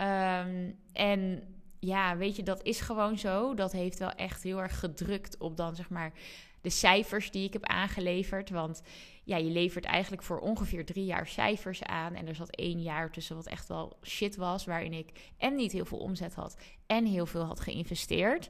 Um, 0.00 0.78
en 0.92 1.42
ja, 1.78 2.16
weet 2.16 2.36
je, 2.36 2.42
dat 2.42 2.62
is 2.62 2.80
gewoon 2.80 3.18
zo. 3.18 3.54
Dat 3.54 3.72
heeft 3.72 3.98
wel 3.98 4.12
echt 4.12 4.42
heel 4.42 4.60
erg 4.60 4.78
gedrukt 4.78 5.38
op 5.38 5.56
dan 5.56 5.74
zeg 5.74 5.90
maar 5.90 6.12
de 6.60 6.70
cijfers 6.70 7.30
die 7.30 7.46
ik 7.46 7.52
heb 7.52 7.64
aangeleverd. 7.64 8.50
Want 8.50 8.82
ja, 9.24 9.36
je 9.36 9.50
levert 9.50 9.84
eigenlijk 9.84 10.22
voor 10.22 10.38
ongeveer 10.38 10.84
drie 10.84 11.04
jaar 11.04 11.26
cijfers 11.26 11.82
aan. 11.82 12.14
En 12.14 12.28
er 12.28 12.34
zat 12.34 12.56
één 12.56 12.82
jaar 12.82 13.10
tussen 13.10 13.36
wat 13.36 13.46
echt 13.46 13.68
wel 13.68 13.98
shit 14.02 14.36
was. 14.36 14.64
Waarin 14.64 14.92
ik 14.92 15.32
en 15.36 15.54
niet 15.54 15.72
heel 15.72 15.84
veel 15.84 15.98
omzet 15.98 16.34
had 16.34 16.56
en 16.86 17.06
heel 17.06 17.26
veel 17.26 17.44
had 17.44 17.60
geïnvesteerd. 17.60 18.48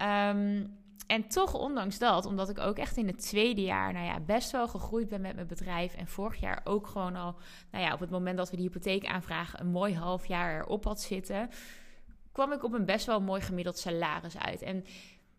Um, 0.00 0.80
en 1.06 1.28
toch, 1.28 1.54
ondanks 1.54 1.98
dat, 1.98 2.26
omdat 2.26 2.48
ik 2.48 2.58
ook 2.58 2.76
echt 2.76 2.96
in 2.96 3.06
het 3.06 3.18
tweede 3.18 3.62
jaar, 3.62 3.92
nou 3.92 4.04
ja, 4.04 4.20
best 4.20 4.50
wel 4.50 4.68
gegroeid 4.68 5.08
ben 5.08 5.20
met 5.20 5.34
mijn 5.34 5.46
bedrijf. 5.46 5.94
En 5.94 6.06
vorig 6.06 6.40
jaar 6.40 6.60
ook 6.64 6.86
gewoon 6.86 7.16
al, 7.16 7.34
nou 7.70 7.84
ja, 7.84 7.92
op 7.92 8.00
het 8.00 8.10
moment 8.10 8.36
dat 8.36 8.50
we 8.50 8.56
die 8.56 8.64
hypotheek 8.64 9.06
aanvragen, 9.06 9.60
een 9.60 9.70
mooi 9.70 9.94
half 9.94 10.26
jaar 10.26 10.60
erop 10.60 10.84
had 10.84 11.00
zitten. 11.00 11.50
kwam 12.32 12.52
ik 12.52 12.64
op 12.64 12.72
een 12.72 12.84
best 12.84 13.06
wel 13.06 13.20
mooi 13.20 13.40
gemiddeld 13.40 13.78
salaris 13.78 14.38
uit. 14.38 14.62
En 14.62 14.84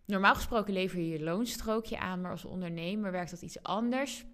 normaal 0.06 0.36
gesproken 0.36 0.74
lever 0.74 1.00
je 1.00 1.10
je 1.10 1.24
loonstrookje 1.24 2.00
aan, 2.00 2.22
maar 2.22 2.32
als 2.32 2.46
ondernemer 2.46 3.12
werkt 3.12 3.32
dat 3.32 3.42
iets 3.42 3.64
anders 3.64 4.26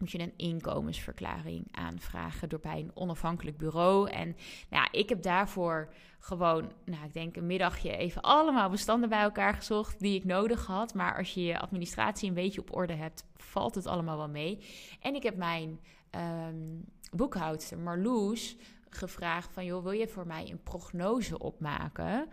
moet 0.00 0.10
je 0.10 0.20
een 0.20 0.32
inkomensverklaring 0.36 1.66
aanvragen 1.70 2.48
door 2.48 2.60
bij 2.60 2.78
een 2.78 2.90
onafhankelijk 2.94 3.56
bureau. 3.56 4.10
En 4.10 4.26
nou 4.70 4.82
ja, 4.82 4.88
ik 4.90 5.08
heb 5.08 5.22
daarvoor 5.22 5.92
gewoon, 6.18 6.72
nou, 6.84 7.04
ik 7.04 7.12
denk 7.12 7.36
een 7.36 7.46
middagje 7.46 7.96
even 7.96 8.22
allemaal 8.22 8.70
bestanden 8.70 9.08
bij 9.08 9.22
elkaar 9.22 9.54
gezocht 9.54 10.00
die 10.00 10.14
ik 10.14 10.24
nodig 10.24 10.66
had. 10.66 10.94
Maar 10.94 11.16
als 11.16 11.34
je 11.34 11.44
je 11.44 11.58
administratie 11.58 12.28
een 12.28 12.34
beetje 12.34 12.60
op 12.60 12.76
orde 12.76 12.94
hebt, 12.94 13.24
valt 13.36 13.74
het 13.74 13.86
allemaal 13.86 14.16
wel 14.16 14.28
mee. 14.28 14.58
En 15.00 15.14
ik 15.14 15.22
heb 15.22 15.36
mijn 15.36 15.80
um, 16.10 16.84
boekhoudster 17.12 17.78
Marloes 17.78 18.56
gevraagd 18.88 19.52
van, 19.52 19.64
joh, 19.64 19.82
wil 19.82 19.92
je 19.92 20.08
voor 20.08 20.26
mij 20.26 20.50
een 20.50 20.62
prognose 20.62 21.38
opmaken 21.38 22.28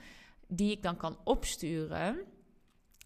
die 0.47 0.71
ik 0.71 0.83
dan 0.83 0.97
kan 0.97 1.17
opsturen? 1.23 2.19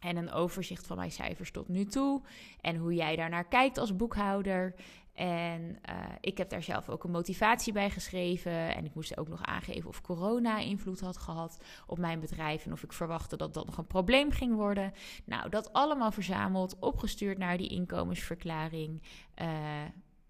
En 0.05 0.17
een 0.17 0.31
overzicht 0.31 0.87
van 0.87 0.97
mijn 0.97 1.11
cijfers 1.11 1.51
tot 1.51 1.67
nu 1.67 1.85
toe. 1.85 2.21
En 2.61 2.75
hoe 2.75 2.93
jij 2.93 3.15
daarnaar 3.15 3.47
kijkt 3.47 3.77
als 3.77 3.95
boekhouder. 3.95 4.73
En 5.13 5.61
uh, 5.61 5.95
ik 6.21 6.37
heb 6.37 6.49
daar 6.49 6.63
zelf 6.63 6.89
ook 6.89 7.03
een 7.03 7.11
motivatie 7.11 7.73
bij 7.73 7.89
geschreven. 7.89 8.75
En 8.75 8.85
ik 8.85 8.93
moest 8.93 9.17
ook 9.17 9.27
nog 9.27 9.43
aangeven 9.43 9.89
of 9.89 10.01
corona 10.01 10.59
invloed 10.59 10.99
had 10.99 11.17
gehad 11.17 11.57
op 11.87 11.97
mijn 11.97 12.19
bedrijf. 12.19 12.65
En 12.65 12.71
of 12.71 12.83
ik 12.83 12.93
verwachtte 12.93 13.37
dat 13.37 13.53
dat 13.53 13.65
nog 13.65 13.77
een 13.77 13.87
probleem 13.87 14.31
ging 14.31 14.55
worden. 14.55 14.93
Nou, 15.25 15.49
dat 15.49 15.73
allemaal 15.73 16.11
verzameld, 16.11 16.79
opgestuurd 16.79 17.37
naar 17.37 17.57
die 17.57 17.69
inkomensverklaring. 17.69 19.01
Uh, 19.41 19.47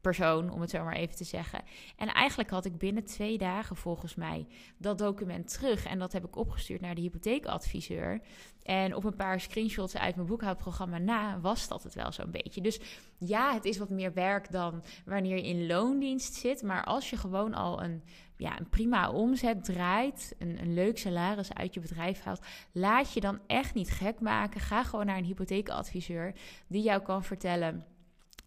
persoon, 0.05 0.51
om 0.51 0.61
het 0.61 0.69
zo 0.69 0.83
maar 0.83 0.95
even 0.95 1.15
te 1.15 1.23
zeggen. 1.23 1.61
En 1.97 2.07
eigenlijk 2.07 2.49
had 2.49 2.65
ik 2.65 2.77
binnen 2.77 3.03
twee 3.03 3.37
dagen 3.37 3.75
volgens 3.75 4.15
mij 4.15 4.47
dat 4.77 4.97
document 4.97 5.53
terug. 5.53 5.85
En 5.85 5.99
dat 5.99 6.13
heb 6.13 6.25
ik 6.25 6.35
opgestuurd 6.35 6.81
naar 6.81 6.95
de 6.95 7.01
hypotheekadviseur. 7.01 8.21
En 8.63 8.95
op 8.95 9.03
een 9.03 9.15
paar 9.15 9.39
screenshots 9.39 9.97
uit 9.97 10.15
mijn 10.15 10.27
boekhoudprogramma 10.27 10.97
na 10.97 11.39
was 11.39 11.67
dat 11.67 11.83
het 11.83 11.93
wel 11.93 12.11
zo'n 12.11 12.31
beetje. 12.31 12.61
Dus 12.61 12.79
ja, 13.17 13.53
het 13.53 13.65
is 13.65 13.77
wat 13.77 13.89
meer 13.89 14.13
werk 14.13 14.51
dan 14.51 14.83
wanneer 15.05 15.35
je 15.35 15.47
in 15.47 15.67
loondienst 15.67 16.33
zit. 16.33 16.63
Maar 16.63 16.83
als 16.83 17.09
je 17.09 17.17
gewoon 17.17 17.53
al 17.53 17.83
een, 17.83 18.03
ja, 18.37 18.59
een 18.59 18.69
prima 18.69 19.11
omzet 19.11 19.63
draait, 19.63 20.35
een, 20.39 20.59
een 20.61 20.73
leuk 20.73 20.97
salaris 20.97 21.53
uit 21.53 21.73
je 21.73 21.79
bedrijf 21.79 22.23
haalt, 22.23 22.45
laat 22.71 23.13
je 23.13 23.19
dan 23.19 23.39
echt 23.47 23.73
niet 23.73 23.91
gek 23.91 24.19
maken. 24.19 24.61
Ga 24.61 24.83
gewoon 24.83 25.05
naar 25.05 25.17
een 25.17 25.23
hypotheekadviseur 25.23 26.33
die 26.67 26.83
jou 26.83 27.01
kan 27.01 27.23
vertellen 27.23 27.85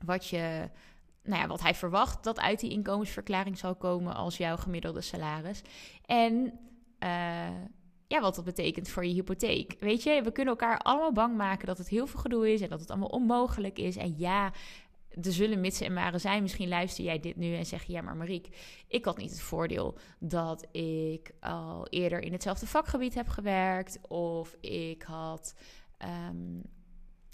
wat 0.05 0.29
je 0.29 0.71
nou 1.29 1.43
ja, 1.43 1.49
wat 1.49 1.63
hij 1.63 1.75
verwacht 1.75 2.25
dat 2.25 2.41
uit 2.41 2.61
die 2.61 2.71
inkomensverklaring 2.71 3.59
zal 3.59 3.75
komen 3.75 4.15
als 4.15 4.37
jouw 4.37 4.57
gemiddelde 4.57 5.01
salaris. 5.01 5.63
En 6.07 6.35
uh, 7.03 7.49
ja, 8.07 8.21
wat 8.21 8.35
dat 8.35 8.45
betekent 8.45 8.89
voor 8.89 9.07
je 9.07 9.13
hypotheek. 9.13 9.77
Weet 9.81 10.03
je, 10.03 10.23
we 10.23 10.33
kunnen 10.33 10.55
elkaar 10.59 10.79
allemaal 10.79 11.13
bang 11.13 11.37
maken 11.37 11.67
dat 11.67 11.79
het 11.79 11.89
heel 11.89 12.07
veel 12.07 12.21
gedoe 12.21 12.53
is 12.53 12.61
en 12.61 12.69
dat 12.69 12.81
het 12.81 12.91
allemaal 12.91 13.09
onmogelijk 13.09 13.79
is. 13.79 13.97
En 13.97 14.15
ja, 14.17 14.53
er 15.23 15.33
zullen 15.33 15.61
mitsen 15.61 15.87
en 15.87 15.93
maren 15.93 16.21
zijn. 16.21 16.43
Misschien 16.43 16.69
luister 16.69 17.05
jij 17.05 17.21
dit 17.21 17.37
nu 17.37 17.57
en 17.57 17.67
zeg 17.67 17.85
je: 17.85 17.93
Ja, 17.93 18.03
maar 18.03 18.17
Mariek, 18.17 18.49
ik 18.89 19.05
had 19.05 19.17
niet 19.17 19.31
het 19.31 19.41
voordeel 19.41 19.99
dat 20.19 20.67
ik 20.75 21.33
al 21.41 21.87
eerder 21.89 22.23
in 22.23 22.33
hetzelfde 22.33 22.67
vakgebied 22.67 23.15
heb 23.15 23.29
gewerkt. 23.29 23.99
Of 24.09 24.57
ik 24.61 25.03
had. 25.03 25.55
Um, 26.29 26.63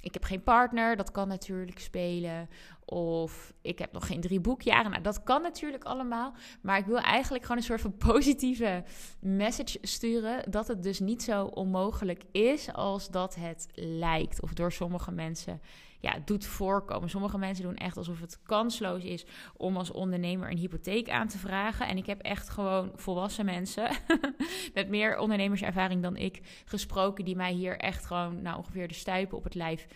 ik 0.05 0.15
heb 0.15 0.25
geen 0.25 0.43
partner, 0.43 0.97
dat 0.97 1.11
kan 1.11 1.29
natuurlijk 1.29 1.79
spelen. 1.79 2.49
Of 2.87 3.53
ik 3.62 3.79
heb 3.79 3.93
nog 3.93 4.07
geen 4.07 4.21
drie 4.21 4.41
boekjaren. 4.41 4.91
Nou, 4.91 5.03
dat 5.03 5.23
kan 5.23 5.43
natuurlijk 5.43 5.85
allemaal. 5.85 6.35
Maar 6.62 6.79
ik 6.79 6.87
wil 6.87 6.99
eigenlijk 6.99 7.43
gewoon 7.43 7.59
een 7.59 7.67
soort 7.67 7.81
van 7.81 7.97
positieve 8.12 8.85
message 9.21 9.79
sturen. 9.83 10.50
Dat 10.50 10.69
het 10.69 10.83
dus 10.83 11.00
niet 11.00 11.23
zo 11.23 11.45
onmogelijk 11.45 12.25
is 12.33 12.73
als 12.73 13.11
dat 13.11 13.35
het 13.35 13.67
lijkt. 13.75 14.43
Of 14.43 14.53
door 14.53 14.73
sommige 14.73 15.11
mensen 15.11 15.61
ja, 16.05 16.19
doet 16.25 16.47
voorkomen. 16.47 17.11
Sommige 17.11 17.38
mensen 17.38 17.64
doen 17.64 17.76
echt 17.76 17.97
alsof 17.97 18.21
het 18.21 18.41
kansloos 18.43 19.03
is 19.05 19.26
om 19.57 19.76
als 19.76 19.91
ondernemer 19.91 20.50
een 20.50 20.57
hypotheek 20.57 21.09
aan 21.11 21.29
te 21.29 21.38
vragen. 21.38 21.87
En 21.88 21.97
ik 21.97 22.07
heb 22.07 22.21
echt 22.21 22.49
gewoon 22.49 22.93
volwassen 22.95 23.45
mensen 23.45 23.91
met 24.75 24.88
meer 24.88 25.19
ondernemerservaring 25.19 26.03
dan 26.03 26.17
ik 26.17 26.62
gesproken, 26.64 27.25
die 27.25 27.37
mij 27.37 27.53
hier 27.53 27.79
echt 27.79 28.07
gewoon 28.07 28.43
nou, 28.43 28.57
ongeveer 28.59 28.88
de 28.88 28.95
stuipen 28.95 29.38
op 29.38 29.45
het 29.45 29.55
lijf 29.55 29.87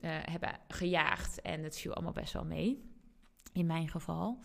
uh, 0.00 0.10
hebben 0.22 0.58
gejaagd. 0.68 1.40
En 1.40 1.62
het 1.62 1.78
viel 1.78 1.94
allemaal 1.94 2.12
best 2.12 2.32
wel 2.32 2.44
mee, 2.44 2.90
in 3.52 3.66
mijn 3.66 3.88
geval. 3.88 4.40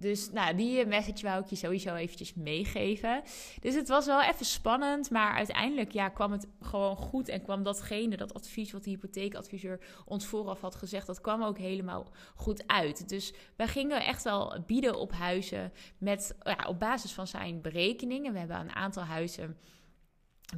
Dus 0.00 0.30
nou, 0.30 0.54
die 0.56 0.86
message 0.86 1.26
wou 1.26 1.42
ik 1.42 1.48
je 1.48 1.56
sowieso 1.56 1.94
eventjes 1.94 2.34
meegeven. 2.34 3.22
Dus 3.60 3.74
het 3.74 3.88
was 3.88 4.06
wel 4.06 4.22
even 4.22 4.46
spannend, 4.46 5.10
maar 5.10 5.32
uiteindelijk 5.32 5.92
ja, 5.92 6.08
kwam 6.08 6.32
het 6.32 6.46
gewoon 6.60 6.96
goed. 6.96 7.28
En 7.28 7.42
kwam 7.42 7.62
datgene, 7.62 8.16
dat 8.16 8.34
advies 8.34 8.72
wat 8.72 8.84
de 8.84 8.90
hypotheekadviseur 8.90 9.80
ons 10.04 10.26
vooraf 10.26 10.60
had 10.60 10.74
gezegd, 10.74 11.06
dat 11.06 11.20
kwam 11.20 11.42
ook 11.42 11.58
helemaal 11.58 12.12
goed 12.34 12.66
uit. 12.66 13.08
Dus 13.08 13.32
wij 13.56 13.68
gingen 13.68 14.04
echt 14.04 14.22
wel 14.22 14.62
bieden 14.66 14.98
op 14.98 15.12
huizen 15.12 15.72
met, 15.98 16.36
ja, 16.42 16.64
op 16.68 16.78
basis 16.78 17.12
van 17.12 17.26
zijn 17.26 17.60
berekeningen. 17.60 18.32
We 18.32 18.38
hebben 18.38 18.60
een 18.60 18.74
aantal 18.74 19.02
huizen 19.02 19.56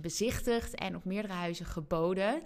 bezichtigd 0.00 0.74
en 0.74 0.96
op 0.96 1.04
meerdere 1.04 1.34
huizen 1.34 1.66
geboden. 1.66 2.42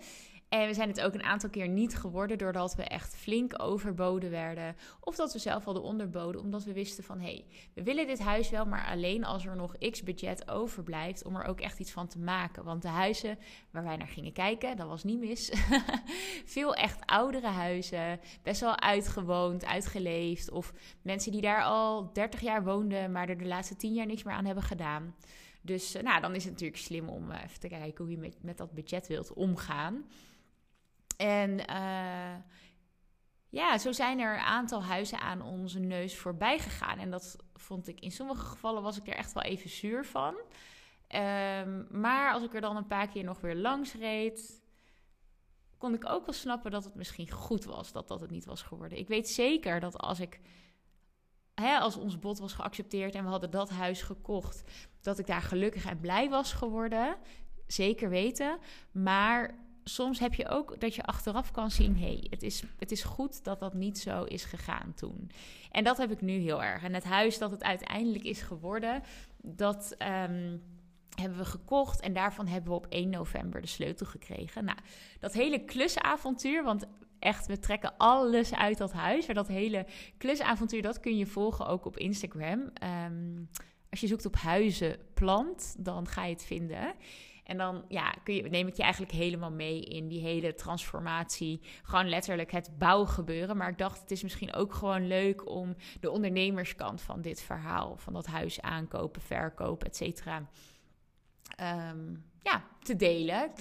En 0.49 0.67
we 0.67 0.75
zijn 0.75 0.89
het 0.89 1.01
ook 1.01 1.15
een 1.15 1.23
aantal 1.23 1.51
keer 1.51 1.69
niet 1.69 1.97
geworden 1.97 2.39
doordat 2.39 2.75
we 2.75 2.83
echt 2.83 3.17
flink 3.17 3.63
overboden 3.63 4.31
werden. 4.31 4.77
Of 5.01 5.17
dat 5.17 5.33
we 5.33 5.39
zelf 5.39 5.65
hadden 5.65 5.83
onderboden, 5.83 6.41
omdat 6.41 6.65
we 6.65 6.73
wisten 6.73 7.05
van 7.05 7.21
hé, 7.21 7.25
hey, 7.25 7.45
we 7.75 7.83
willen 7.83 8.07
dit 8.07 8.19
huis 8.19 8.51
wel, 8.51 8.67
maar 8.67 8.87
alleen 8.87 9.25
als 9.25 9.47
er 9.47 9.57
nog 9.57 9.79
x 9.79 10.03
budget 10.03 10.51
overblijft 10.51 11.25
om 11.25 11.37
er 11.37 11.45
ook 11.45 11.61
echt 11.61 11.79
iets 11.79 11.91
van 11.91 12.07
te 12.07 12.19
maken. 12.19 12.65
Want 12.65 12.83
de 12.83 12.89
huizen 12.89 13.39
waar 13.71 13.85
wij 13.85 13.97
naar 13.97 14.07
gingen 14.07 14.33
kijken, 14.33 14.77
dat 14.77 14.89
was 14.89 15.05
niet 15.05 15.19
mis. 15.19 15.53
Veel 16.45 16.75
echt 16.75 17.07
oudere 17.07 17.49
huizen, 17.49 18.21
best 18.43 18.61
wel 18.61 18.81
uitgewoond, 18.81 19.65
uitgeleefd. 19.65 20.51
Of 20.51 20.73
mensen 21.03 21.33
die 21.33 21.41
daar 21.41 21.63
al 21.63 22.13
30 22.13 22.41
jaar 22.41 22.65
woonden, 22.65 23.13
maar 23.13 23.29
er 23.29 23.39
de 23.39 23.47
laatste 23.47 23.77
10 23.77 23.95
jaar 23.95 24.07
niks 24.07 24.23
meer 24.23 24.35
aan 24.35 24.45
hebben 24.45 24.65
gedaan. 24.65 25.15
Dus 25.67 25.95
eh, 25.95 26.03
nou, 26.03 26.21
dan 26.21 26.35
is 26.35 26.45
het 26.45 26.53
natuurlijk 26.53 26.81
slim 26.81 27.09
om 27.09 27.31
eh, 27.31 27.43
even 27.45 27.61
te 27.61 27.69
kijken 27.69 28.05
hoe 28.05 28.13
je 28.13 28.19
met, 28.19 28.37
met 28.41 28.59
dat 28.59 28.73
budget 28.73 29.07
wilt 29.07 29.33
omgaan. 29.33 30.05
En 31.17 31.51
uh, 31.71 32.37
ja, 33.49 33.79
zo 33.79 33.93
zijn 33.93 34.19
er 34.19 34.35
een 34.35 34.45
aantal 34.45 34.85
huizen 34.85 35.21
aan 35.21 35.43
onze 35.43 35.79
neus 35.79 36.17
voorbij 36.17 36.59
gegaan. 36.59 36.99
En 36.99 37.11
dat 37.11 37.37
vond 37.55 37.89
ik 37.89 38.01
in 38.01 38.11
sommige 38.11 38.45
gevallen 38.45 38.83
was 38.83 38.97
ik 38.97 39.07
er 39.07 39.15
echt 39.15 39.33
wel 39.33 39.43
even 39.43 39.71
zuur 39.71 40.05
van. 40.05 40.35
Um, 41.15 41.87
maar 41.91 42.33
als 42.33 42.43
ik 42.43 42.55
er 42.55 42.61
dan 42.61 42.77
een 42.77 42.87
paar 42.87 43.09
keer 43.09 43.25
nog 43.25 43.41
weer 43.41 43.55
langs 43.55 43.95
reed, 43.95 44.63
kon 45.79 45.95
ik 45.95 46.09
ook 46.09 46.25
wel 46.25 46.35
snappen 46.35 46.71
dat 46.71 46.85
het 46.85 46.95
misschien 46.95 47.31
goed 47.31 47.65
was 47.65 47.93
dat 47.93 48.09
dat 48.09 48.21
het 48.21 48.31
niet 48.31 48.45
was 48.45 48.63
geworden. 48.63 48.99
Ik 48.99 49.09
weet 49.09 49.29
zeker 49.29 49.81
dat 49.81 49.99
als 49.99 50.21
ik, 50.21 50.41
als 51.55 51.97
ons 51.97 52.19
bod 52.19 52.39
was 52.39 52.53
geaccepteerd 52.53 53.15
en 53.15 53.25
we 53.25 53.31
hadden 53.31 53.51
dat 53.51 53.71
huis 53.71 54.03
gekocht, 54.03 54.63
dat 55.01 55.19
ik 55.19 55.27
daar 55.27 55.43
gelukkig 55.43 55.85
en 55.85 56.01
blij 56.01 56.29
was 56.29 56.53
geworden. 56.53 57.17
Zeker 57.67 58.09
weten. 58.09 58.59
Maar 58.93 59.66
soms 59.89 60.19
heb 60.19 60.35
je 60.35 60.49
ook 60.49 60.81
dat 60.81 60.95
je 60.95 61.03
achteraf 61.03 61.51
kan 61.51 61.71
zien: 61.71 61.97
hé, 61.97 62.07
hey, 62.07 62.27
het, 62.31 62.43
is, 62.43 62.63
het 62.79 62.91
is 62.91 63.03
goed 63.03 63.45
dat 63.45 63.61
dat 63.61 63.75
niet 63.75 63.99
zo 63.99 64.25
is 64.25 64.45
gegaan 64.45 64.95
toen. 64.95 65.31
En 65.71 65.85
dat 65.85 65.97
heb 65.97 66.11
ik 66.11 66.21
nu 66.21 66.33
heel 66.33 66.63
erg. 66.63 66.83
En 66.83 66.95
het 66.95 67.05
huis 67.05 67.39
dat 67.39 67.51
het 67.51 67.63
uiteindelijk 67.63 68.25
is 68.25 68.43
geworden, 68.43 69.03
dat. 69.43 69.97
Um, 70.29 70.63
hebben 71.17 71.39
we 71.39 71.45
gekocht 71.45 72.01
en 72.01 72.13
daarvan 72.13 72.47
hebben 72.47 72.71
we 72.71 72.77
op 72.77 72.87
1 72.89 73.11
november 73.11 73.61
de 73.61 73.67
sleutel 73.67 74.07
gekregen. 74.07 74.65
Nou, 74.65 74.79
dat 75.21 75.33
hele 75.33 75.65
klusavontuur, 75.65 76.65
want 76.65 76.87
echt, 77.19 77.47
we 77.47 77.59
trekken 77.59 77.97
alles 77.97 78.55
uit 78.55 78.79
dat 78.79 78.93
huis. 78.93 79.27
Maar 79.27 79.35
dat 79.35 79.49
hele 79.49 79.87
klusavontuur, 80.19 80.83
dat 80.83 81.01
kun 81.01 81.17
je 81.17 81.27
volgen 81.27 81.67
ook 81.67 81.85
op 81.85 81.97
Instagram. 81.97 82.71
Um, 83.07 83.49
als 83.91 84.01
je 84.01 84.07
zoekt 84.07 84.27
op 84.27 84.37
huizenplant, 84.37 85.75
dan 85.79 86.09
ga 86.09 86.25
je 86.25 86.33
het 86.33 86.45
vinden. 86.45 86.95
En 87.47 87.57
dan 87.57 87.85
ja, 87.89 88.15
kun 88.25 88.35
je, 88.35 88.43
neem 88.43 88.67
ik 88.67 88.75
je 88.75 88.83
eigenlijk 88.83 89.13
helemaal 89.13 89.51
mee 89.51 89.81
in 89.81 90.09
die 90.09 90.21
hele 90.21 90.55
transformatie. 90.55 91.61
Gewoon 91.83 92.09
letterlijk 92.09 92.51
het 92.51 92.79
bouwgebeuren. 92.79 93.57
Maar 93.57 93.69
ik 93.69 93.79
dacht, 93.79 94.01
het 94.01 94.11
is 94.11 94.23
misschien 94.23 94.55
ook 94.55 94.75
gewoon 94.75 95.07
leuk 95.07 95.49
om 95.49 95.77
de 96.01 96.11
ondernemerskant 96.11 97.03
van 97.03 97.21
dit 97.21 97.43
verhaal, 97.43 97.97
van 97.97 98.13
dat 98.13 98.27
huis 98.27 98.61
aankopen, 98.61 99.23
verkopen, 99.23 99.87
et 99.87 99.97
cetera, 99.97 100.49
ehm, 101.57 102.15
ja, 102.43 102.65
te 102.83 102.97
delen. 102.97 103.53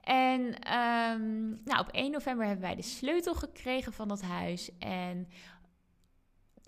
En 0.00 0.40
um, 0.74 1.60
nou, 1.64 1.80
op 1.80 1.88
1 1.90 2.10
november 2.10 2.46
hebben 2.46 2.64
wij 2.64 2.74
de 2.74 2.82
sleutel 2.82 3.34
gekregen 3.34 3.92
van 3.92 4.08
dat 4.08 4.22
huis. 4.22 4.78
En 4.78 5.28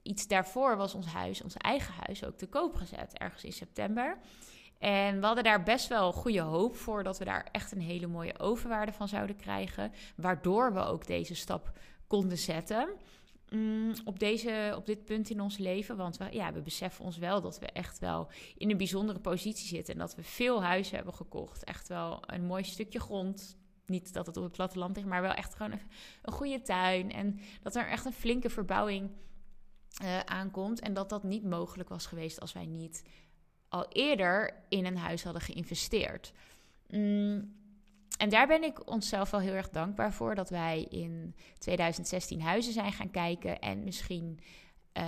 iets 0.02 0.26
daarvoor 0.26 0.76
was 0.76 0.94
ons 0.94 1.06
huis, 1.06 1.42
ons 1.42 1.56
eigen 1.56 1.94
huis, 2.06 2.24
ook 2.24 2.36
te 2.36 2.46
koop 2.46 2.74
gezet, 2.74 3.18
ergens 3.18 3.44
in 3.44 3.52
september. 3.52 4.18
En 4.82 5.20
we 5.20 5.26
hadden 5.26 5.44
daar 5.44 5.62
best 5.62 5.88
wel 5.88 6.12
goede 6.12 6.40
hoop 6.40 6.76
voor 6.76 7.02
dat 7.02 7.18
we 7.18 7.24
daar 7.24 7.48
echt 7.52 7.72
een 7.72 7.80
hele 7.80 8.06
mooie 8.06 8.38
overwaarde 8.38 8.92
van 8.92 9.08
zouden 9.08 9.36
krijgen. 9.36 9.92
Waardoor 10.16 10.72
we 10.72 10.80
ook 10.80 11.06
deze 11.06 11.34
stap 11.34 11.72
konden 12.06 12.38
zetten. 12.38 12.88
Mm, 13.50 13.94
op, 14.04 14.18
deze, 14.18 14.74
op 14.76 14.86
dit 14.86 15.04
punt 15.04 15.30
in 15.30 15.40
ons 15.40 15.58
leven. 15.58 15.96
Want 15.96 16.16
we, 16.16 16.28
ja, 16.30 16.52
we 16.52 16.60
beseffen 16.60 17.04
ons 17.04 17.18
wel 17.18 17.40
dat 17.40 17.58
we 17.58 17.66
echt 17.66 17.98
wel 17.98 18.30
in 18.56 18.70
een 18.70 18.76
bijzondere 18.76 19.18
positie 19.18 19.66
zitten. 19.66 19.94
En 19.94 20.00
dat 20.00 20.14
we 20.14 20.22
veel 20.22 20.62
huizen 20.62 20.96
hebben 20.96 21.14
gekocht. 21.14 21.64
Echt 21.64 21.88
wel 21.88 22.22
een 22.26 22.44
mooi 22.44 22.64
stukje 22.64 23.00
grond. 23.00 23.56
Niet 23.86 24.12
dat 24.12 24.26
het 24.26 24.36
op 24.36 24.42
het 24.42 24.52
platteland 24.52 24.96
ligt, 24.96 25.08
maar 25.08 25.22
wel 25.22 25.32
echt 25.32 25.54
gewoon 25.54 25.72
een, 25.72 26.32
goede 26.32 26.62
tuin. 26.62 27.12
En 27.12 27.40
dat 27.62 27.74
er 27.74 27.88
echt 27.88 28.04
een 28.04 28.12
flinke 28.12 28.50
verbouwing 28.50 29.10
uh, 30.02 30.18
aankomt. 30.20 30.80
En 30.80 30.94
dat 30.94 31.08
dat 31.08 31.22
niet 31.22 31.44
mogelijk 31.44 31.88
was 31.88 32.06
geweest 32.06 32.40
als 32.40 32.52
wij 32.52 32.66
niet 32.66 33.02
al 33.72 33.86
eerder 33.88 34.54
in 34.68 34.86
een 34.86 34.96
huis 34.96 35.24
hadden 35.24 35.42
geïnvesteerd. 35.42 36.32
Mm, 36.88 37.54
en 38.18 38.28
daar 38.28 38.46
ben 38.46 38.62
ik 38.62 38.90
onszelf 38.90 39.30
wel 39.30 39.40
heel 39.40 39.52
erg 39.52 39.70
dankbaar 39.70 40.12
voor 40.12 40.34
dat 40.34 40.50
wij 40.50 40.86
in 40.90 41.34
2016 41.58 42.40
huizen 42.40 42.72
zijn 42.72 42.92
gaan 42.92 43.10
kijken 43.10 43.60
en 43.60 43.84
misschien 43.84 44.40
uh, 44.98 45.04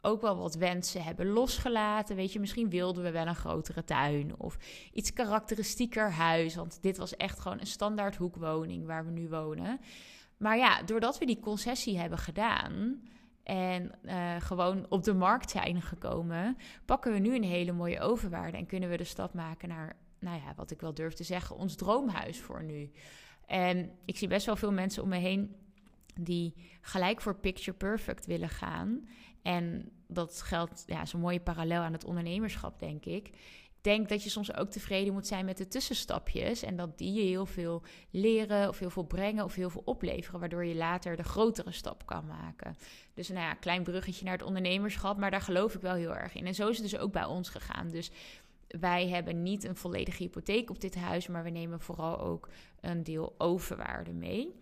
ook 0.00 0.20
wel 0.20 0.36
wat 0.36 0.54
wensen 0.54 1.02
hebben 1.02 1.26
losgelaten. 1.26 2.16
Weet 2.16 2.32
je, 2.32 2.40
misschien 2.40 2.70
wilden 2.70 3.02
we 3.02 3.10
wel 3.10 3.26
een 3.26 3.34
grotere 3.34 3.84
tuin 3.84 4.38
of 4.38 4.56
iets 4.92 5.12
karakteristieker 5.12 6.10
huis, 6.10 6.54
want 6.54 6.82
dit 6.82 6.96
was 6.96 7.16
echt 7.16 7.40
gewoon 7.40 7.60
een 7.60 7.66
standaard 7.66 8.16
hoekwoning 8.16 8.86
waar 8.86 9.04
we 9.04 9.10
nu 9.10 9.28
wonen. 9.28 9.80
Maar 10.36 10.56
ja, 10.56 10.82
doordat 10.82 11.18
we 11.18 11.26
die 11.26 11.40
concessie 11.40 11.98
hebben 11.98 12.18
gedaan, 12.18 13.02
en 13.42 13.92
uh, 14.04 14.36
gewoon 14.38 14.86
op 14.88 15.04
de 15.04 15.14
markt 15.14 15.50
zijn 15.50 15.82
gekomen, 15.82 16.56
pakken 16.84 17.12
we 17.12 17.18
nu 17.18 17.34
een 17.34 17.44
hele 17.44 17.72
mooie 17.72 18.00
overwaarde 18.00 18.56
en 18.56 18.66
kunnen 18.66 18.88
we 18.88 18.96
de 18.96 19.04
stap 19.04 19.34
maken 19.34 19.68
naar, 19.68 19.96
nou 20.18 20.36
ja, 20.36 20.52
wat 20.56 20.70
ik 20.70 20.80
wel 20.80 20.94
durf 20.94 21.14
te 21.14 21.24
zeggen, 21.24 21.56
ons 21.56 21.74
droomhuis 21.74 22.40
voor 22.40 22.62
nu. 22.62 22.90
En 23.46 23.90
ik 24.04 24.16
zie 24.16 24.28
best 24.28 24.46
wel 24.46 24.56
veel 24.56 24.72
mensen 24.72 25.02
om 25.02 25.08
me 25.08 25.16
heen 25.16 25.56
die 26.14 26.54
gelijk 26.80 27.20
voor 27.20 27.36
picture 27.36 27.76
perfect 27.76 28.26
willen 28.26 28.48
gaan. 28.48 29.08
En 29.42 29.90
dat 30.06 30.42
geldt, 30.42 30.82
ja, 30.86 31.04
zo'n 31.04 31.20
mooie 31.20 31.40
parallel 31.40 31.82
aan 31.82 31.92
het 31.92 32.04
ondernemerschap, 32.04 32.78
denk 32.78 33.04
ik. 33.04 33.30
Denk 33.82 34.08
dat 34.08 34.22
je 34.22 34.30
soms 34.30 34.56
ook 34.56 34.70
tevreden 34.70 35.12
moet 35.12 35.26
zijn 35.26 35.44
met 35.44 35.56
de 35.56 35.68
tussenstapjes. 35.68 36.62
En 36.62 36.76
dat 36.76 36.98
die 36.98 37.12
je 37.12 37.22
heel 37.22 37.46
veel 37.46 37.82
leren, 38.10 38.68
of 38.68 38.78
heel 38.78 38.90
veel 38.90 39.06
brengen, 39.06 39.44
of 39.44 39.54
heel 39.54 39.70
veel 39.70 39.82
opleveren. 39.84 40.40
Waardoor 40.40 40.64
je 40.64 40.74
later 40.74 41.16
de 41.16 41.22
grotere 41.22 41.72
stap 41.72 42.06
kan 42.06 42.26
maken. 42.26 42.76
Dus 43.14 43.28
nou 43.28 43.40
ja, 43.40 43.54
klein 43.54 43.82
bruggetje 43.82 44.24
naar 44.24 44.38
het 44.38 44.46
ondernemerschap. 44.46 45.18
Maar 45.18 45.30
daar 45.30 45.40
geloof 45.40 45.74
ik 45.74 45.80
wel 45.80 45.94
heel 45.94 46.16
erg 46.16 46.34
in. 46.34 46.46
En 46.46 46.54
zo 46.54 46.68
is 46.68 46.78
het 46.78 46.90
dus 46.90 47.00
ook 47.00 47.12
bij 47.12 47.24
ons 47.24 47.48
gegaan. 47.48 47.88
Dus 47.88 48.10
wij 48.80 49.08
hebben 49.08 49.42
niet 49.42 49.64
een 49.64 49.76
volledige 49.76 50.22
hypotheek 50.22 50.70
op 50.70 50.80
dit 50.80 50.94
huis, 50.94 51.26
maar 51.26 51.42
we 51.42 51.50
nemen 51.50 51.80
vooral 51.80 52.20
ook 52.20 52.48
een 52.80 53.02
deel 53.02 53.34
overwaarde 53.38 54.12
mee. 54.12 54.60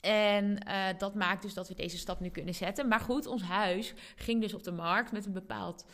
En 0.00 0.66
uh, 0.68 0.86
dat 0.98 1.14
maakt 1.14 1.42
dus 1.42 1.54
dat 1.54 1.68
we 1.68 1.74
deze 1.74 1.98
stap 1.98 2.20
nu 2.20 2.28
kunnen 2.28 2.54
zetten. 2.54 2.88
Maar 2.88 3.00
goed, 3.00 3.26
ons 3.26 3.42
huis 3.42 3.94
ging 4.16 4.40
dus 4.40 4.54
op 4.54 4.62
de 4.62 4.72
markt 4.72 5.12
met 5.12 5.26
een 5.26 5.32
bepaald, 5.32 5.84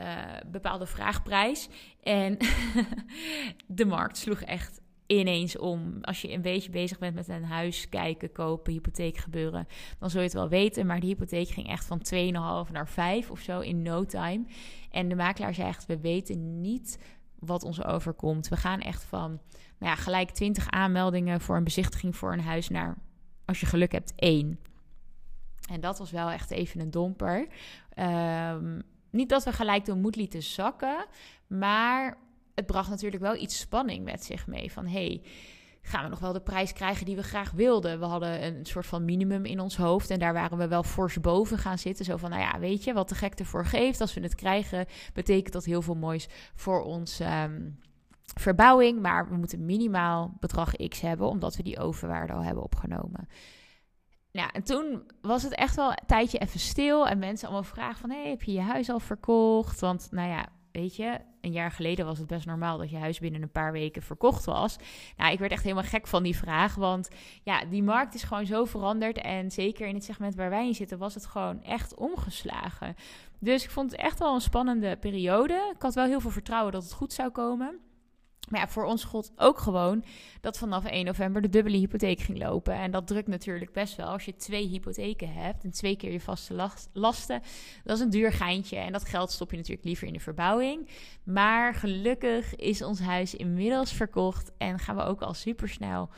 uh, 0.00 0.50
bepaalde 0.50 0.86
vraagprijs. 0.86 1.68
En 2.02 2.36
de 3.66 3.84
markt 3.84 4.16
sloeg 4.16 4.40
echt 4.40 4.80
ineens 5.06 5.58
om. 5.58 5.98
Als 6.00 6.22
je 6.22 6.32
een 6.32 6.42
beetje 6.42 6.70
bezig 6.70 6.98
bent 6.98 7.14
met 7.14 7.28
een 7.28 7.44
huis 7.44 7.88
kijken, 7.88 8.32
kopen, 8.32 8.72
hypotheek 8.72 9.16
gebeuren, 9.16 9.66
dan 9.98 10.10
zul 10.10 10.20
je 10.20 10.26
het 10.26 10.36
wel 10.36 10.48
weten. 10.48 10.86
Maar 10.86 11.00
die 11.00 11.08
hypotheek 11.08 11.48
ging 11.48 11.68
echt 11.68 11.84
van 11.84 12.02
2,5 12.14 12.72
naar 12.72 12.88
5 12.88 13.30
of 13.30 13.40
zo 13.40 13.60
in 13.60 13.82
no 13.82 14.04
time. 14.04 14.44
En 14.90 15.08
de 15.08 15.14
makelaar 15.14 15.54
zei 15.54 15.68
echt, 15.68 15.86
we 15.86 16.00
weten 16.00 16.60
niet 16.60 16.98
wat 17.38 17.64
ons 17.64 17.84
overkomt. 17.84 18.48
We 18.48 18.56
gaan 18.56 18.80
echt 18.80 19.04
van 19.04 19.40
nou 19.78 19.92
ja, 19.92 19.94
gelijk 19.94 20.30
20 20.30 20.70
aanmeldingen 20.70 21.40
voor 21.40 21.56
een 21.56 21.64
bezichtiging 21.64 22.16
voor 22.16 22.32
een 22.32 22.40
huis 22.40 22.68
naar 22.68 22.96
als 23.44 23.60
je 23.60 23.66
geluk 23.66 23.92
hebt, 23.92 24.12
één. 24.16 24.58
En 25.70 25.80
dat 25.80 25.98
was 25.98 26.10
wel 26.10 26.30
echt 26.30 26.50
even 26.50 26.80
een 26.80 26.90
domper. 26.90 27.46
Um, 27.98 28.82
niet 29.10 29.28
dat 29.28 29.44
we 29.44 29.52
gelijk 29.52 29.84
de 29.84 29.94
moed 29.94 30.16
lieten 30.16 30.42
zakken, 30.42 31.06
maar 31.46 32.18
het 32.54 32.66
bracht 32.66 32.90
natuurlijk 32.90 33.22
wel 33.22 33.36
iets 33.36 33.58
spanning 33.58 34.04
met 34.04 34.24
zich 34.24 34.46
mee. 34.46 34.72
Van 34.72 34.86
hey, 34.86 35.22
gaan 35.82 36.04
we 36.04 36.10
nog 36.10 36.18
wel 36.18 36.32
de 36.32 36.40
prijs 36.40 36.72
krijgen 36.72 37.06
die 37.06 37.16
we 37.16 37.22
graag 37.22 37.50
wilden? 37.50 37.98
We 37.98 38.04
hadden 38.04 38.44
een 38.44 38.66
soort 38.66 38.86
van 38.86 39.04
minimum 39.04 39.44
in 39.44 39.60
ons 39.60 39.76
hoofd 39.76 40.10
en 40.10 40.18
daar 40.18 40.32
waren 40.32 40.58
we 40.58 40.68
wel 40.68 40.82
fors 40.82 41.20
boven 41.20 41.58
gaan 41.58 41.78
zitten. 41.78 42.04
Zo 42.04 42.16
van, 42.16 42.30
nou 42.30 42.42
ja, 42.42 42.58
weet 42.58 42.84
je, 42.84 42.92
wat 42.92 43.08
de 43.08 43.14
gek 43.14 43.34
ervoor 43.34 43.66
geeft. 43.66 44.00
Als 44.00 44.14
we 44.14 44.20
het 44.20 44.34
krijgen, 44.34 44.86
betekent 45.12 45.52
dat 45.52 45.64
heel 45.64 45.82
veel 45.82 45.94
moois 45.94 46.28
voor 46.54 46.82
ons. 46.82 47.20
Um, 47.20 47.78
verbouwing, 48.34 49.00
maar 49.00 49.28
we 49.28 49.36
moeten 49.36 49.64
minimaal 49.64 50.36
bedrag 50.40 50.76
X 50.88 51.00
hebben, 51.00 51.28
omdat 51.28 51.56
we 51.56 51.62
die 51.62 51.78
overwaarde 51.78 52.32
al 52.32 52.44
hebben 52.44 52.62
opgenomen. 52.62 53.28
Ja, 54.32 54.52
en 54.52 54.62
toen 54.62 55.02
was 55.22 55.42
het 55.42 55.54
echt 55.54 55.76
wel 55.76 55.90
een 55.90 56.06
tijdje 56.06 56.38
even 56.38 56.60
stil 56.60 57.06
en 57.06 57.18
mensen 57.18 57.48
allemaal 57.48 57.70
vragen 57.70 58.00
van, 58.00 58.10
hey, 58.10 58.28
heb 58.28 58.42
je 58.42 58.52
je 58.52 58.60
huis 58.60 58.90
al 58.90 59.00
verkocht? 59.00 59.80
Want, 59.80 60.08
nou 60.10 60.28
ja, 60.28 60.48
weet 60.72 60.96
je, 60.96 61.18
een 61.40 61.52
jaar 61.52 61.70
geleden 61.70 62.06
was 62.06 62.18
het 62.18 62.26
best 62.26 62.46
normaal 62.46 62.78
dat 62.78 62.90
je 62.90 62.96
huis 62.96 63.18
binnen 63.18 63.42
een 63.42 63.50
paar 63.50 63.72
weken 63.72 64.02
verkocht 64.02 64.44
was. 64.44 64.76
Nou, 65.16 65.32
ik 65.32 65.38
werd 65.38 65.52
echt 65.52 65.62
helemaal 65.62 65.84
gek 65.84 66.06
van 66.06 66.22
die 66.22 66.36
vraag, 66.36 66.74
want 66.74 67.08
ja, 67.42 67.64
die 67.64 67.82
markt 67.82 68.14
is 68.14 68.22
gewoon 68.22 68.46
zo 68.46 68.64
veranderd 68.64 69.18
en 69.18 69.50
zeker 69.50 69.86
in 69.86 69.94
het 69.94 70.04
segment 70.04 70.34
waar 70.34 70.50
wij 70.50 70.66
in 70.66 70.74
zitten 70.74 70.98
was 70.98 71.14
het 71.14 71.26
gewoon 71.26 71.62
echt 71.62 71.94
omgeslagen. 71.94 72.94
Dus 73.38 73.64
ik 73.64 73.70
vond 73.70 73.90
het 73.90 74.00
echt 74.00 74.18
wel 74.18 74.34
een 74.34 74.40
spannende 74.40 74.96
periode. 74.96 75.72
Ik 75.74 75.82
had 75.82 75.94
wel 75.94 76.04
heel 76.04 76.20
veel 76.20 76.30
vertrouwen 76.30 76.72
dat 76.72 76.82
het 76.82 76.92
goed 76.92 77.12
zou 77.12 77.30
komen. 77.30 77.89
Maar 78.50 78.60
ja, 78.60 78.68
voor 78.68 78.84
ons 78.84 79.04
god 79.04 79.32
ook 79.36 79.58
gewoon 79.58 80.04
dat 80.40 80.58
vanaf 80.58 80.84
1 80.84 81.04
november 81.04 81.42
de 81.42 81.48
dubbele 81.48 81.76
hypotheek 81.76 82.20
ging 82.20 82.38
lopen. 82.38 82.74
En 82.74 82.90
dat 82.90 83.06
drukt 83.06 83.28
natuurlijk 83.28 83.72
best 83.72 83.96
wel. 83.96 84.06
Als 84.06 84.24
je 84.24 84.36
twee 84.36 84.66
hypotheken 84.66 85.32
hebt 85.32 85.64
en 85.64 85.70
twee 85.70 85.96
keer 85.96 86.12
je 86.12 86.20
vaste 86.20 86.70
lasten, 86.92 87.42
dat 87.84 87.96
is 87.96 88.02
een 88.02 88.10
duur 88.10 88.32
geintje. 88.32 88.76
En 88.76 88.92
dat 88.92 89.04
geld 89.04 89.30
stop 89.30 89.50
je 89.50 89.56
natuurlijk 89.56 89.86
liever 89.86 90.06
in 90.06 90.12
de 90.12 90.20
verbouwing. 90.20 90.88
Maar 91.24 91.74
gelukkig 91.74 92.56
is 92.56 92.82
ons 92.82 93.00
huis 93.00 93.34
inmiddels 93.34 93.92
verkocht 93.92 94.52
en 94.58 94.78
gaan 94.78 94.96
we 94.96 95.02
ook 95.02 95.22
al 95.22 95.34
super 95.34 95.68
snel 95.68 96.10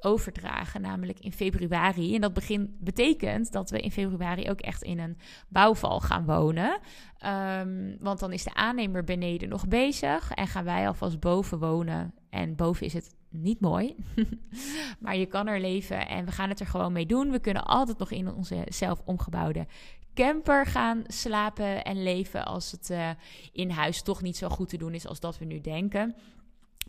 overdragen, 0.00 0.80
namelijk 0.80 1.20
in 1.20 1.32
februari. 1.32 2.14
En 2.14 2.20
dat 2.20 2.32
begin, 2.32 2.76
betekent 2.80 3.52
dat 3.52 3.70
we 3.70 3.80
in 3.80 3.90
februari 3.90 4.50
ook 4.50 4.60
echt 4.60 4.82
in 4.82 4.98
een 4.98 5.16
bouwval 5.48 6.00
gaan 6.00 6.24
wonen. 6.24 6.78
Um, 7.26 7.96
want 7.98 8.18
dan 8.18 8.32
is 8.32 8.44
de 8.44 8.54
aannemer 8.54 9.04
beneden 9.04 9.48
nog 9.48 9.68
bezig 9.68 10.30
en 10.30 10.46
gaan 10.46 10.64
wij 10.64 10.86
alvast 10.86 11.20
boven 11.20 11.58
wonen. 11.58 12.14
En 12.30 12.56
boven 12.56 12.86
is 12.86 12.92
het 12.92 13.14
niet 13.28 13.60
mooi, 13.60 13.94
maar 15.00 15.16
je 15.16 15.26
kan 15.26 15.46
er 15.46 15.60
leven 15.60 16.08
en 16.08 16.24
we 16.24 16.32
gaan 16.32 16.48
het 16.48 16.60
er 16.60 16.66
gewoon 16.66 16.92
mee 16.92 17.06
doen. 17.06 17.30
We 17.30 17.38
kunnen 17.38 17.64
altijd 17.64 17.98
nog 17.98 18.10
in 18.10 18.32
onze 18.34 18.66
zelf 18.68 19.02
omgebouwde 19.04 19.66
camper 20.14 20.66
gaan 20.66 21.02
slapen 21.06 21.84
en 21.84 22.02
leven 22.02 22.44
als 22.44 22.70
het 22.70 22.90
uh, 22.90 23.10
in 23.52 23.70
huis 23.70 24.02
toch 24.02 24.22
niet 24.22 24.36
zo 24.36 24.48
goed 24.48 24.68
te 24.68 24.76
doen 24.76 24.94
is 24.94 25.06
als 25.06 25.20
dat 25.20 25.38
we 25.38 25.44
nu 25.44 25.60
denken. 25.60 26.14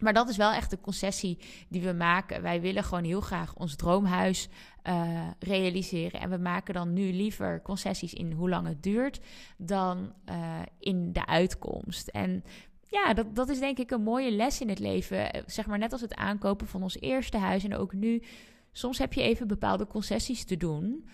Maar 0.01 0.13
dat 0.13 0.29
is 0.29 0.37
wel 0.37 0.51
echt 0.51 0.69
de 0.69 0.79
concessie 0.79 1.37
die 1.69 1.81
we 1.81 1.93
maken. 1.93 2.41
Wij 2.41 2.61
willen 2.61 2.83
gewoon 2.83 3.03
heel 3.03 3.21
graag 3.21 3.55
ons 3.55 3.75
droomhuis 3.75 4.49
uh, 4.87 5.27
realiseren. 5.39 6.19
En 6.19 6.29
we 6.29 6.37
maken 6.37 6.73
dan 6.73 6.93
nu 6.93 7.13
liever 7.13 7.61
concessies 7.61 8.13
in 8.13 8.31
hoe 8.31 8.49
lang 8.49 8.67
het 8.67 8.83
duurt 8.83 9.19
dan 9.57 10.13
uh, 10.29 10.59
in 10.79 11.13
de 11.13 11.25
uitkomst. 11.25 12.07
En 12.07 12.43
ja, 12.87 13.13
dat, 13.13 13.35
dat 13.35 13.49
is 13.49 13.59
denk 13.59 13.77
ik 13.77 13.91
een 13.91 14.03
mooie 14.03 14.31
les 14.31 14.61
in 14.61 14.69
het 14.69 14.79
leven. 14.79 15.33
Eh, 15.33 15.41
zeg 15.45 15.65
maar 15.65 15.77
net 15.77 15.91
als 15.91 16.01
het 16.01 16.15
aankopen 16.15 16.67
van 16.67 16.83
ons 16.83 16.99
eerste 16.99 17.37
huis 17.37 17.63
en 17.63 17.75
ook 17.75 17.93
nu. 17.93 18.23
Soms 18.71 18.97
heb 18.97 19.13
je 19.13 19.21
even 19.21 19.47
bepaalde 19.47 19.87
concessies 19.87 20.45
te 20.45 20.57
doen 20.57 21.07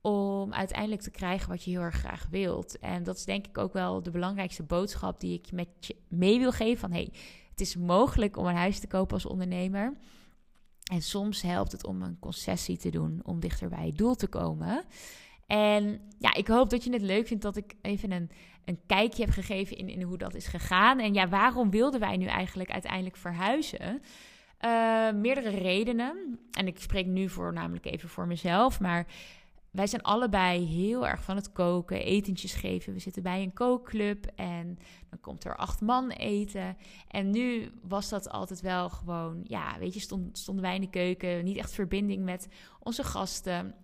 om 0.00 0.52
uiteindelijk 0.52 1.02
te 1.02 1.10
krijgen 1.10 1.48
wat 1.48 1.64
je 1.64 1.70
heel 1.70 1.80
erg 1.80 1.94
graag 1.94 2.26
wilt. 2.30 2.78
En 2.78 3.02
dat 3.02 3.16
is 3.16 3.24
denk 3.24 3.46
ik 3.46 3.58
ook 3.58 3.72
wel 3.72 4.02
de 4.02 4.10
belangrijkste 4.10 4.62
boodschap 4.62 5.20
die 5.20 5.38
ik 5.38 5.52
met 5.52 5.68
je 5.80 5.96
mee 6.08 6.38
wil 6.38 6.52
geven. 6.52 6.78
Van 6.78 6.92
hey, 6.92 7.12
het 7.50 7.60
is 7.60 7.76
mogelijk 7.76 8.36
om 8.36 8.46
een 8.46 8.56
huis 8.56 8.78
te 8.78 8.86
kopen 8.86 9.14
als 9.14 9.26
ondernemer. 9.26 9.92
En 10.92 11.02
soms 11.02 11.42
helpt 11.42 11.72
het 11.72 11.86
om 11.86 12.02
een 12.02 12.18
concessie 12.18 12.76
te 12.76 12.90
doen 12.90 13.20
om 13.22 13.40
dichter 13.40 13.68
bij 13.68 13.86
je 13.86 13.92
doel 13.92 14.14
te 14.14 14.26
komen. 14.26 14.84
En 15.46 16.00
ja, 16.18 16.34
ik 16.34 16.48
hoop 16.48 16.70
dat 16.70 16.84
je 16.84 16.92
het 16.92 17.02
leuk 17.02 17.26
vindt 17.26 17.42
dat 17.42 17.56
ik 17.56 17.74
even 17.82 18.10
een, 18.10 18.30
een 18.64 18.80
kijkje 18.86 19.24
heb 19.24 19.32
gegeven 19.32 19.76
in, 19.76 19.88
in 19.88 20.02
hoe 20.02 20.18
dat 20.18 20.34
is 20.34 20.46
gegaan. 20.46 20.98
En 20.98 21.14
ja, 21.14 21.28
waarom 21.28 21.70
wilden 21.70 22.00
wij 22.00 22.16
nu 22.16 22.26
eigenlijk 22.26 22.70
uiteindelijk 22.70 23.16
verhuizen? 23.16 24.02
Uh, 24.64 25.12
meerdere 25.12 25.50
redenen. 25.50 26.38
En 26.50 26.66
ik 26.66 26.80
spreek 26.80 27.06
nu 27.06 27.28
voornamelijk 27.28 27.86
even 27.86 28.08
voor 28.08 28.26
mezelf. 28.26 28.80
Maar 28.80 29.06
wij 29.70 29.86
zijn 29.86 30.02
allebei 30.02 30.66
heel 30.66 31.06
erg 31.06 31.22
van 31.22 31.36
het 31.36 31.52
koken, 31.52 32.04
etentjes 32.04 32.54
geven. 32.54 32.92
We 32.92 32.98
zitten 32.98 33.22
bij 33.22 33.42
een 33.42 33.52
kookclub 33.52 34.26
en 34.34 34.78
dan 35.08 35.20
komt 35.20 35.44
er 35.44 35.56
acht 35.56 35.80
man 35.80 36.10
eten. 36.10 36.76
En 37.08 37.30
nu 37.30 37.72
was 37.82 38.08
dat 38.08 38.30
altijd 38.30 38.60
wel 38.60 38.88
gewoon, 38.88 39.40
ja, 39.44 39.78
weet 39.78 39.94
je, 39.94 40.00
stond, 40.00 40.38
stonden 40.38 40.64
wij 40.64 40.74
in 40.74 40.80
de 40.80 40.90
keuken, 40.90 41.44
niet 41.44 41.56
echt 41.56 41.72
verbinding 41.72 42.24
met 42.24 42.48
onze 42.80 43.04
gasten. 43.04 43.74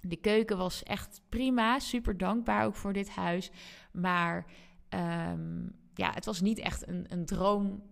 De 0.00 0.16
keuken 0.16 0.56
was 0.56 0.82
echt 0.82 1.20
prima, 1.28 1.78
super 1.78 2.16
dankbaar 2.16 2.64
ook 2.64 2.76
voor 2.76 2.92
dit 2.92 3.10
huis. 3.10 3.50
Maar 3.92 4.46
um, 4.88 5.72
ja, 5.94 6.12
het 6.12 6.24
was 6.24 6.40
niet 6.40 6.58
echt 6.58 6.88
een, 6.88 7.04
een 7.08 7.26
droom 7.26 7.82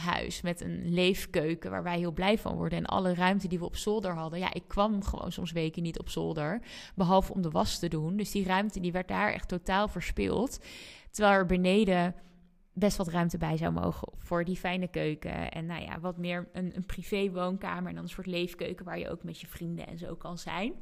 huis 0.00 0.40
met 0.40 0.60
een 0.60 0.88
leefkeuken 0.88 1.70
waar 1.70 1.82
wij 1.82 1.98
heel 1.98 2.12
blij 2.12 2.38
van 2.38 2.54
worden. 2.54 2.78
En 2.78 2.86
alle 2.86 3.14
ruimte 3.14 3.48
die 3.48 3.58
we 3.58 3.64
op 3.64 3.76
zolder 3.76 4.14
hadden. 4.14 4.38
Ja, 4.38 4.52
ik 4.52 4.68
kwam 4.68 5.02
gewoon 5.02 5.32
soms 5.32 5.52
weken 5.52 5.82
niet 5.82 5.98
op 5.98 6.08
zolder. 6.08 6.62
Behalve 6.94 7.32
om 7.32 7.42
de 7.42 7.50
was 7.50 7.78
te 7.78 7.88
doen. 7.88 8.16
Dus 8.16 8.30
die 8.30 8.44
ruimte 8.44 8.80
die 8.80 8.92
werd 8.92 9.08
daar 9.08 9.32
echt 9.32 9.48
totaal 9.48 9.88
verspild. 9.88 10.60
Terwijl 11.10 11.34
er 11.38 11.46
beneden 11.46 12.14
best 12.72 12.96
wat 12.96 13.08
ruimte 13.08 13.38
bij 13.38 13.56
zou 13.56 13.72
mogen 13.72 14.12
voor 14.18 14.44
die 14.44 14.56
fijne 14.56 14.88
keuken. 14.88 15.50
En 15.50 15.66
nou 15.66 15.82
ja, 15.82 16.00
wat 16.00 16.16
meer 16.16 16.48
een, 16.52 16.76
een 16.76 16.86
privé 16.86 17.30
woonkamer 17.30 17.88
en 17.88 17.94
dan 17.94 18.04
een 18.04 18.10
soort 18.10 18.26
leefkeuken 18.26 18.84
waar 18.84 18.98
je 18.98 19.10
ook 19.10 19.22
met 19.22 19.40
je 19.40 19.46
vrienden 19.46 19.86
en 19.86 19.98
zo 19.98 20.14
kan 20.14 20.38
zijn. 20.38 20.72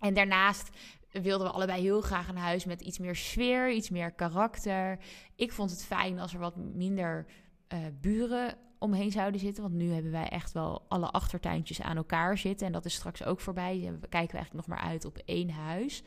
En 0.00 0.14
daarnaast 0.14 0.70
wilden 1.10 1.46
we 1.46 1.52
allebei 1.52 1.82
heel 1.82 2.00
graag 2.00 2.28
een 2.28 2.36
huis 2.36 2.64
met 2.64 2.80
iets 2.80 2.98
meer 2.98 3.16
sfeer, 3.16 3.70
iets 3.70 3.90
meer 3.90 4.12
karakter. 4.12 4.98
Ik 5.36 5.52
vond 5.52 5.70
het 5.70 5.84
fijn 5.84 6.18
als 6.18 6.32
er 6.32 6.38
wat 6.38 6.56
minder 6.56 7.26
uh, 7.74 7.80
buren 8.00 8.54
omheen 8.78 9.10
zouden 9.10 9.40
zitten. 9.40 9.62
Want 9.62 9.74
nu 9.74 9.92
hebben 9.92 10.10
wij 10.12 10.28
echt 10.28 10.52
wel 10.52 10.84
alle 10.88 11.10
achtertuintjes 11.10 11.82
aan 11.82 11.96
elkaar 11.96 12.38
zitten. 12.38 12.66
En 12.66 12.72
dat 12.72 12.84
is 12.84 12.94
straks 12.94 13.24
ook 13.24 13.40
voorbij. 13.40 13.74
We 14.00 14.08
kijken 14.08 14.30
we 14.30 14.36
eigenlijk 14.36 14.66
nog 14.66 14.66
maar 14.66 14.86
uit 14.86 15.04
op 15.04 15.18
één 15.24 15.50
huis. 15.50 16.02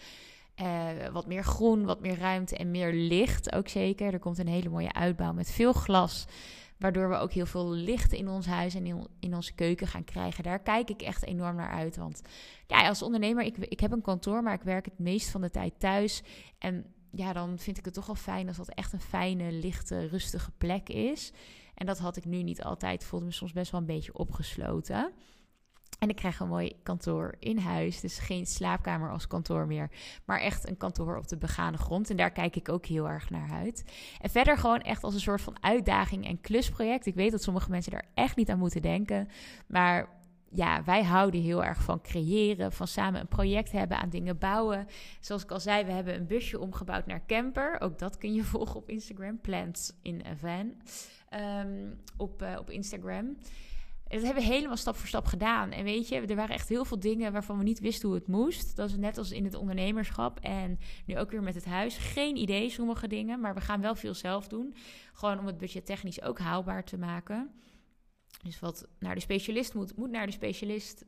Uh, 0.61 1.07
wat 1.11 1.27
meer 1.27 1.43
groen, 1.43 1.85
wat 1.85 2.01
meer 2.01 2.17
ruimte 2.17 2.57
en 2.57 2.71
meer 2.71 2.93
licht 2.93 3.53
ook 3.53 3.67
zeker. 3.67 4.13
Er 4.13 4.19
komt 4.19 4.37
een 4.37 4.47
hele 4.47 4.69
mooie 4.69 4.93
uitbouw 4.93 5.33
met 5.33 5.51
veel 5.51 5.73
glas. 5.73 6.25
Waardoor 6.77 7.09
we 7.09 7.15
ook 7.15 7.31
heel 7.31 7.45
veel 7.45 7.69
licht 7.69 8.13
in 8.13 8.27
ons 8.27 8.45
huis 8.45 8.75
en 8.75 8.85
in, 8.85 9.07
in 9.19 9.35
onze 9.35 9.53
keuken 9.53 9.87
gaan 9.87 10.03
krijgen. 10.03 10.43
Daar 10.43 10.59
kijk 10.59 10.89
ik 10.89 11.01
echt 11.01 11.25
enorm 11.25 11.55
naar 11.55 11.71
uit. 11.71 11.97
Want 11.97 12.21
ja, 12.67 12.87
als 12.87 13.01
ondernemer, 13.01 13.43
ik, 13.43 13.57
ik 13.57 13.79
heb 13.79 13.91
een 13.91 14.01
kantoor, 14.01 14.43
maar 14.43 14.53
ik 14.53 14.61
werk 14.61 14.85
het 14.85 14.99
meest 14.99 15.29
van 15.29 15.41
de 15.41 15.49
tijd 15.49 15.73
thuis. 15.79 16.23
En 16.57 16.85
ja, 17.17 17.33
dan 17.33 17.59
vind 17.59 17.77
ik 17.77 17.85
het 17.85 17.93
toch 17.93 18.05
wel 18.05 18.15
fijn 18.15 18.47
als 18.47 18.57
dat 18.57 18.69
echt 18.69 18.93
een 18.93 19.01
fijne, 19.01 19.51
lichte, 19.51 20.07
rustige 20.07 20.51
plek 20.57 20.89
is. 20.89 21.31
En 21.75 21.85
dat 21.85 21.97
had 21.97 22.17
ik 22.17 22.25
nu 22.25 22.43
niet 22.43 22.63
altijd. 22.63 23.03
Voelde 23.03 23.25
me 23.25 23.31
soms 23.31 23.53
best 23.53 23.71
wel 23.71 23.79
een 23.79 23.87
beetje 23.87 24.17
opgesloten. 24.17 25.11
En 25.99 26.09
ik 26.09 26.15
krijg 26.15 26.39
een 26.39 26.47
mooi 26.47 26.79
kantoor 26.83 27.35
in 27.39 27.57
huis. 27.57 27.99
Dus 27.99 28.19
geen 28.19 28.45
slaapkamer 28.45 29.11
als 29.11 29.27
kantoor 29.27 29.67
meer. 29.67 29.91
Maar 30.25 30.39
echt 30.39 30.69
een 30.69 30.77
kantoor 30.77 31.17
op 31.17 31.27
de 31.27 31.37
begane 31.37 31.77
grond. 31.77 32.09
En 32.09 32.17
daar 32.17 32.31
kijk 32.31 32.55
ik 32.55 32.69
ook 32.69 32.85
heel 32.85 33.09
erg 33.09 33.29
naar 33.29 33.51
uit. 33.51 33.83
En 34.21 34.29
verder 34.29 34.57
gewoon 34.57 34.81
echt 34.81 35.03
als 35.03 35.13
een 35.13 35.19
soort 35.19 35.41
van 35.41 35.63
uitdaging 35.63 36.25
en 36.25 36.41
klusproject. 36.41 37.05
Ik 37.05 37.15
weet 37.15 37.31
dat 37.31 37.43
sommige 37.43 37.69
mensen 37.69 37.91
daar 37.91 38.07
echt 38.13 38.35
niet 38.35 38.49
aan 38.49 38.59
moeten 38.59 38.81
denken. 38.81 39.27
Maar 39.67 40.16
ja, 40.49 40.83
wij 40.83 41.03
houden 41.03 41.41
heel 41.41 41.63
erg 41.63 41.81
van 41.81 42.01
creëren, 42.01 42.71
van 42.71 42.87
samen 42.87 43.21
een 43.21 43.27
project 43.27 43.71
hebben, 43.71 43.97
aan 43.97 44.09
dingen 44.09 44.37
bouwen. 44.37 44.87
Zoals 45.19 45.43
ik 45.43 45.51
al 45.51 45.59
zei, 45.59 45.85
we 45.85 45.91
hebben 45.91 46.15
een 46.15 46.27
busje 46.27 46.59
omgebouwd 46.59 47.05
naar 47.05 47.25
camper. 47.25 47.81
Ook 47.81 47.99
dat 47.99 48.17
kun 48.17 48.33
je 48.33 48.43
volgen 48.53 48.75
op 48.75 48.89
Instagram, 48.89 49.41
Plants 49.41 49.93
in 50.01 50.23
a 50.25 50.35
Van, 50.35 50.73
ehm, 51.29 51.93
op, 52.17 52.41
uh, 52.41 52.55
op 52.59 52.69
Instagram. 52.69 53.37
dat 54.07 54.21
hebben 54.21 54.43
we 54.43 54.49
helemaal 54.49 54.77
stap 54.77 54.95
voor 54.95 55.07
stap 55.07 55.25
gedaan. 55.25 55.71
En 55.71 55.83
weet 55.83 56.07
je, 56.07 56.21
er 56.21 56.35
waren 56.35 56.55
echt 56.55 56.69
heel 56.69 56.85
veel 56.85 56.99
dingen 56.99 57.31
waarvan 57.31 57.57
we 57.57 57.63
niet 57.63 57.79
wisten 57.79 58.07
hoe 58.07 58.17
het 58.17 58.27
moest. 58.27 58.75
Dat 58.75 58.89
is 58.89 58.97
net 58.97 59.17
als 59.17 59.31
in 59.31 59.43
het 59.43 59.55
ondernemerschap 59.55 60.39
en 60.39 60.79
nu 61.05 61.17
ook 61.17 61.31
weer 61.31 61.43
met 61.43 61.55
het 61.55 61.65
huis. 61.65 61.97
Geen 61.97 62.35
idee, 62.35 62.69
sommige 62.69 63.07
dingen, 63.07 63.39
maar 63.39 63.53
we 63.53 63.61
gaan 63.61 63.81
wel 63.81 63.95
veel 63.95 64.13
zelf 64.13 64.47
doen. 64.47 64.75
Gewoon 65.13 65.39
om 65.39 65.45
het 65.45 65.57
budget 65.57 65.85
technisch 65.85 66.21
ook 66.21 66.39
haalbaar 66.39 66.83
te 66.83 66.97
maken. 66.97 67.51
Dus 68.43 68.59
wat 68.59 68.87
naar 68.99 69.15
de 69.15 69.21
specialist 69.21 69.73
moet, 69.73 69.95
moet 69.95 70.09
naar 70.09 70.25
de 70.25 70.31
specialist. 70.31 71.05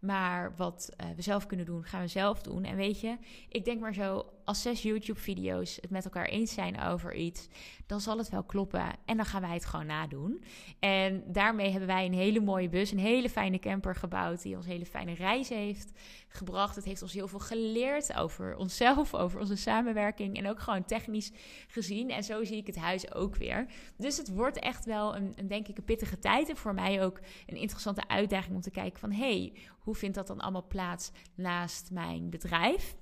Maar 0.00 0.54
wat 0.56 0.90
uh, 1.00 1.06
we 1.16 1.22
zelf 1.22 1.46
kunnen 1.46 1.66
doen, 1.66 1.84
gaan 1.84 2.00
we 2.00 2.08
zelf 2.08 2.42
doen. 2.42 2.64
En 2.64 2.76
weet 2.76 3.00
je, 3.00 3.16
ik 3.48 3.64
denk 3.64 3.80
maar 3.80 3.94
zo, 3.94 4.26
als 4.44 4.62
zes 4.62 4.82
YouTube-video's 4.82 5.78
het 5.80 5.90
met 5.90 6.04
elkaar 6.04 6.24
eens 6.24 6.54
zijn 6.54 6.80
over 6.80 7.14
iets, 7.14 7.48
dan 7.86 8.00
zal 8.00 8.18
het 8.18 8.28
wel 8.28 8.42
kloppen. 8.42 8.84
En 9.04 9.16
dan 9.16 9.26
gaan 9.26 9.40
wij 9.40 9.52
het 9.52 9.64
gewoon 9.64 9.86
nadoen. 9.86 10.44
En 10.78 11.22
daarmee 11.26 11.70
hebben 11.70 11.88
wij 11.88 12.06
een 12.06 12.14
hele 12.14 12.40
mooie 12.40 12.68
bus, 12.68 12.90
een 12.90 12.98
hele 12.98 13.30
fijne 13.30 13.58
camper 13.58 13.94
gebouwd, 13.94 14.42
die 14.42 14.56
ons 14.56 14.66
hele 14.66 14.86
fijne 14.86 15.14
reis 15.14 15.48
heeft 15.48 15.92
gebracht. 16.28 16.76
Het 16.76 16.84
heeft 16.84 17.02
ons 17.02 17.12
heel 17.12 17.28
veel 17.28 17.38
geleerd 17.38 18.16
over 18.16 18.56
onszelf, 18.56 19.14
over 19.22 19.40
onze 19.40 19.56
samenwerking 19.56 20.36
en 20.36 20.48
ook 20.48 20.60
gewoon 20.60 20.84
technisch 20.84 21.32
gezien. 21.66 22.10
En 22.10 22.24
zo 22.24 22.44
zie 22.44 22.56
ik 22.56 22.66
het 22.66 22.76
huis 22.76 23.14
ook 23.14 23.36
weer. 23.36 23.66
Dus 23.96 24.16
het 24.16 24.28
wordt 24.28 24.58
echt 24.58 24.84
wel 24.84 25.16
een, 25.16 25.32
een 25.36 25.48
denk 25.48 25.68
ik, 25.68 25.78
een 25.78 25.84
pittige 25.84 26.18
tijd. 26.18 26.48
En 26.48 26.56
voor 26.56 26.74
mij 26.74 27.04
ook 27.04 27.20
een 27.46 27.56
interessante 27.56 28.08
uitdaging 28.08 28.54
om 28.54 28.60
te 28.60 28.70
kijken 28.70 29.00
van, 29.00 29.12
hey, 29.12 29.52
hoe 29.78 29.94
vindt 29.94 30.16
dat 30.16 30.26
dan 30.26 30.40
allemaal 30.40 30.66
plaats 30.66 31.10
naast 31.34 31.90
mijn 31.90 32.30
bedrijf? 32.30 32.96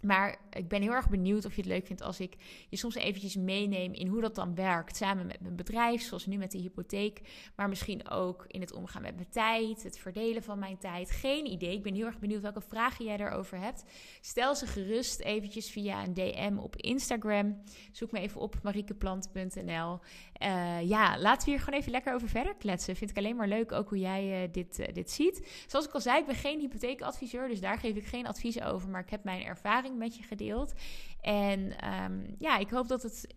Maar 0.00 0.38
ik 0.50 0.68
ben 0.68 0.82
heel 0.82 0.92
erg 0.92 1.08
benieuwd 1.08 1.44
of 1.44 1.54
je 1.54 1.60
het 1.60 1.70
leuk 1.70 1.86
vindt 1.86 2.02
als 2.02 2.20
ik 2.20 2.36
je 2.68 2.76
soms 2.76 2.94
eventjes 2.94 3.36
meeneem 3.36 3.92
in 3.92 4.06
hoe 4.06 4.20
dat 4.20 4.34
dan 4.34 4.54
werkt 4.54 4.96
samen 4.96 5.26
met 5.26 5.40
mijn 5.40 5.56
bedrijf, 5.56 6.02
zoals 6.02 6.26
nu 6.26 6.36
met 6.36 6.50
de 6.50 6.58
hypotheek, 6.58 7.20
maar 7.56 7.68
misschien 7.68 8.08
ook 8.08 8.44
in 8.46 8.60
het 8.60 8.72
omgaan 8.72 9.02
met 9.02 9.14
mijn 9.14 9.30
tijd, 9.30 9.82
het 9.82 9.98
verdelen 9.98 10.42
van 10.42 10.58
mijn 10.58 10.78
tijd. 10.78 11.10
Geen 11.10 11.46
idee. 11.46 11.76
Ik 11.76 11.82
ben 11.82 11.94
heel 11.94 12.06
erg 12.06 12.18
benieuwd 12.18 12.42
welke 12.42 12.60
vragen 12.60 13.04
jij 13.04 13.16
daarover 13.16 13.58
hebt. 13.58 13.84
Stel 14.20 14.54
ze 14.54 14.66
gerust 14.66 15.20
eventjes 15.20 15.70
via 15.70 16.04
een 16.04 16.14
DM 16.14 16.56
op 16.58 16.76
Instagram. 16.76 17.62
Zoek 17.92 18.10
me 18.10 18.18
even 18.18 18.40
op 18.40 18.56
mariekeplant.nl. 18.62 19.98
Uh, 20.42 20.88
ja, 20.88 21.18
laten 21.18 21.44
we 21.44 21.50
hier 21.50 21.60
gewoon 21.60 21.80
even 21.80 21.92
lekker 21.92 22.14
over 22.14 22.28
verder 22.28 22.54
kletsen. 22.54 22.96
Vind 22.96 23.10
ik 23.10 23.16
alleen 23.16 23.36
maar 23.36 23.48
leuk 23.48 23.72
ook 23.72 23.88
hoe 23.88 23.98
jij 23.98 24.42
uh, 24.42 24.52
dit, 24.52 24.78
uh, 24.78 24.86
dit 24.92 25.10
ziet. 25.10 25.64
Zoals 25.66 25.86
ik 25.86 25.92
al 25.92 26.00
zei, 26.00 26.18
ik 26.18 26.26
ben 26.26 26.34
geen 26.34 26.60
hypotheekadviseur, 26.60 27.48
dus 27.48 27.60
daar 27.60 27.78
geef 27.78 27.96
ik 27.96 28.04
geen 28.04 28.26
advies 28.26 28.62
over, 28.62 28.88
maar 28.88 29.00
ik 29.00 29.10
heb 29.10 29.24
mijn 29.24 29.42
met 29.90 30.16
je 30.16 30.22
gedeeld. 30.22 30.72
En 31.20 31.90
um, 32.02 32.34
ja, 32.38 32.58
ik 32.58 32.70
hoop 32.70 32.88
dat 32.88 33.02
het 33.02 33.34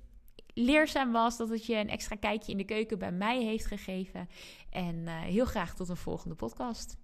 leerzaam 0.53 1.11
was, 1.11 1.37
dat 1.37 1.49
het 1.49 1.65
je 1.65 1.75
een 1.75 1.89
extra 1.89 2.15
kijkje 2.15 2.51
in 2.51 2.57
de 2.57 2.63
keuken 2.63 2.99
bij 2.99 3.11
mij 3.11 3.43
heeft 3.43 3.65
gegeven. 3.65 4.29
En 4.69 4.95
uh, 4.95 5.19
heel 5.19 5.45
graag 5.45 5.75
tot 5.75 5.89
een 5.89 5.97
volgende 5.97 6.35
podcast. 6.35 6.97